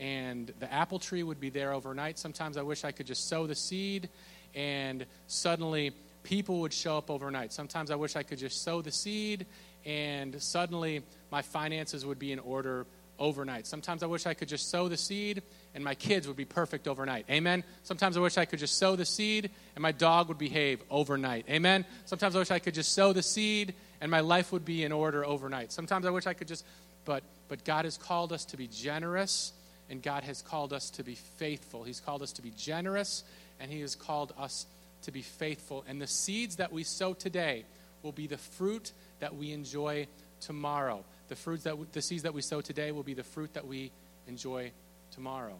and 0.00 0.52
the 0.58 0.72
apple 0.72 0.98
tree 0.98 1.22
would 1.22 1.38
be 1.38 1.48
there 1.48 1.72
overnight. 1.72 2.18
Sometimes 2.18 2.56
I 2.56 2.62
wish 2.62 2.82
I 2.82 2.90
could 2.90 3.06
just 3.06 3.28
sow 3.28 3.46
the 3.46 3.54
seed 3.54 4.08
and 4.56 5.06
suddenly 5.28 5.92
people 6.24 6.58
would 6.62 6.72
show 6.72 6.98
up 6.98 7.08
overnight. 7.08 7.52
Sometimes 7.52 7.92
I 7.92 7.94
wish 7.94 8.16
I 8.16 8.24
could 8.24 8.38
just 8.38 8.64
sow 8.64 8.82
the 8.82 8.90
seed 8.90 9.46
and 9.86 10.42
suddenly 10.42 11.02
my 11.30 11.42
finances 11.42 12.04
would 12.04 12.18
be 12.18 12.32
in 12.32 12.40
order 12.40 12.84
overnight. 13.20 13.68
Sometimes 13.68 14.02
I 14.02 14.06
wish 14.06 14.26
I 14.26 14.34
could 14.34 14.48
just 14.48 14.70
sow 14.72 14.88
the 14.88 14.96
seed 14.96 15.40
and 15.72 15.84
my 15.84 15.94
kids 15.94 16.26
would 16.26 16.36
be 16.36 16.44
perfect 16.44 16.88
overnight. 16.88 17.26
Amen. 17.30 17.62
Sometimes 17.84 18.16
I 18.16 18.20
wish 18.20 18.38
I 18.38 18.44
could 18.44 18.58
just 18.58 18.76
sow 18.76 18.96
the 18.96 19.04
seed 19.04 19.52
and 19.76 19.82
my 19.82 19.92
dog 19.92 20.26
would 20.26 20.38
behave 20.38 20.82
overnight. 20.90 21.46
Amen. 21.48 21.86
Sometimes 22.06 22.34
I 22.34 22.40
wish 22.40 22.50
I 22.50 22.58
could 22.58 22.74
just 22.74 22.92
sow 22.92 23.12
the 23.12 23.22
seed 23.22 23.74
and 24.04 24.10
my 24.10 24.20
life 24.20 24.52
would 24.52 24.66
be 24.66 24.84
in 24.84 24.92
order 24.92 25.24
overnight. 25.24 25.72
Sometimes 25.72 26.04
I 26.04 26.10
wish 26.10 26.26
I 26.26 26.34
could 26.34 26.46
just, 26.46 26.62
but, 27.06 27.22
but 27.48 27.64
God 27.64 27.86
has 27.86 27.96
called 27.96 28.34
us 28.34 28.44
to 28.44 28.58
be 28.58 28.66
generous 28.66 29.54
and 29.88 30.02
God 30.02 30.24
has 30.24 30.42
called 30.42 30.74
us 30.74 30.90
to 30.90 31.02
be 31.02 31.14
faithful. 31.14 31.84
He's 31.84 32.00
called 32.00 32.20
us 32.20 32.30
to 32.32 32.42
be 32.42 32.50
generous 32.50 33.24
and 33.58 33.72
He 33.72 33.80
has 33.80 33.94
called 33.94 34.34
us 34.38 34.66
to 35.04 35.10
be 35.10 35.22
faithful. 35.22 35.86
And 35.88 36.02
the 36.02 36.06
seeds 36.06 36.56
that 36.56 36.70
we 36.70 36.84
sow 36.84 37.14
today 37.14 37.64
will 38.02 38.12
be 38.12 38.26
the 38.26 38.36
fruit 38.36 38.92
that 39.20 39.34
we 39.36 39.52
enjoy 39.52 40.06
tomorrow. 40.42 41.02
The 41.28 41.36
fruits 41.36 41.64
that 41.64 41.78
we, 41.78 41.86
the 41.92 42.02
seeds 42.02 42.24
that 42.24 42.34
we 42.34 42.42
sow 42.42 42.60
today 42.60 42.92
will 42.92 43.04
be 43.04 43.14
the 43.14 43.24
fruit 43.24 43.54
that 43.54 43.66
we 43.66 43.90
enjoy 44.28 44.70
tomorrow. 45.12 45.56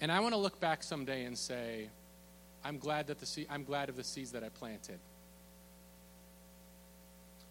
And 0.00 0.10
I 0.10 0.18
want 0.18 0.34
to 0.34 0.40
look 0.40 0.58
back 0.58 0.82
someday 0.82 1.24
and 1.24 1.38
say, 1.38 1.88
I'm 2.64 2.78
glad 2.78 3.06
that 3.06 3.20
the 3.20 3.46
I'm 3.48 3.62
glad 3.62 3.90
of 3.90 3.94
the 3.94 4.02
seeds 4.02 4.32
that 4.32 4.42
I 4.42 4.48
planted 4.48 4.98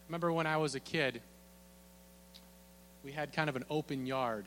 remember 0.07 0.31
when 0.31 0.47
I 0.47 0.57
was 0.57 0.75
a 0.75 0.79
kid, 0.79 1.21
we 3.03 3.11
had 3.11 3.33
kind 3.33 3.49
of 3.49 3.55
an 3.55 3.65
open 3.69 4.05
yard. 4.05 4.45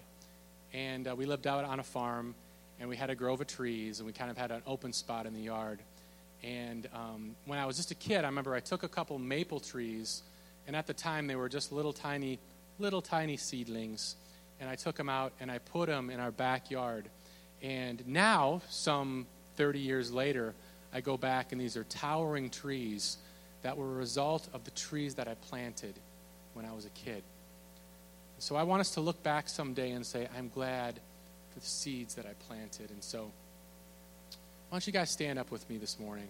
And 0.73 1.09
uh, 1.09 1.17
we 1.17 1.27
lived 1.27 1.47
out 1.47 1.65
on 1.65 1.81
a 1.81 1.83
farm, 1.83 2.35
and 2.79 2.89
we 2.89 2.97
had 2.97 3.11
a 3.11 3.15
grove 3.15 3.41
of 3.41 3.47
trees, 3.47 4.01
and 4.01 4.07
we 4.07 4.13
kind 4.13 4.31
of 4.31 4.37
had 4.37 4.51
an 4.51 4.63
open 4.67 4.93
spot 4.93 5.27
in 5.27 5.35
the 5.35 5.41
yard. 5.41 5.81
And 6.43 6.87
um, 6.93 7.37
when 7.47 7.59
I 7.59 7.67
was 7.67 7.77
just 7.77 7.91
a 7.91 7.95
kid, 7.95 8.25
I 8.25 8.29
remember 8.29 8.55
I 8.55 8.61
took 8.61 8.83
a 8.83 8.89
couple 8.89 9.19
maple 9.19 9.61
trees, 9.61 10.23
and 10.67 10.77
at 10.77 10.87
the 10.87 10.95
time 10.95 11.27
they 11.27 11.37
were 11.37 11.49
just 11.49 11.73
little 11.73 11.93
tiny, 11.93 12.39
little 12.79 13.03
tiny 13.03 13.37
seedlings. 13.37 14.17
And 14.61 14.69
I 14.69 14.75
took 14.75 14.97
them 14.97 15.09
out 15.09 15.33
and 15.41 15.51
I 15.51 15.59
put 15.59 15.89
them 15.89 16.11
in 16.11 16.19
our 16.19 16.33
backyard. 16.33 17.09
And 17.63 18.07
now, 18.07 18.61
some 18.69 19.27
30 19.57 19.79
years 19.79 20.13
later, 20.13 20.53
I 20.93 21.01
go 21.01 21.17
back 21.17 21.53
and 21.53 21.61
these 21.61 21.77
are 21.77 21.85
towering 21.85 22.51
trees 22.51 23.19
that 23.63 23.77
were 23.77 23.87
a 23.87 23.97
result 23.97 24.49
of 24.53 24.65
the 24.65 24.71
trees 24.71 25.15
that 25.17 25.29
I 25.29 25.35
planted 25.35 25.95
when 26.55 26.65
I 26.65 26.73
was 26.73 26.85
a 26.85 26.91
kid. 26.91 27.23
So 28.39 28.55
I 28.57 28.63
want 28.63 28.81
us 28.81 28.91
to 28.93 29.01
look 29.01 29.23
back 29.23 29.49
someday 29.49 29.91
and 29.91 30.07
say, 30.07 30.29
I'm 30.37 30.49
glad 30.49 31.01
for 31.53 31.61
the 31.61 31.67
seeds 31.67 32.15
that 32.15 32.27
I 32.27 32.35
planted. 32.47 32.91
And 32.91 33.03
so, 33.03 33.31
why 34.69 34.77
don't 34.77 34.87
you 34.87 34.93
guys 34.93 35.11
stand 35.11 35.39
up 35.39 35.51
with 35.51 35.69
me 35.69 35.77
this 35.77 35.99
morning? 35.99 36.29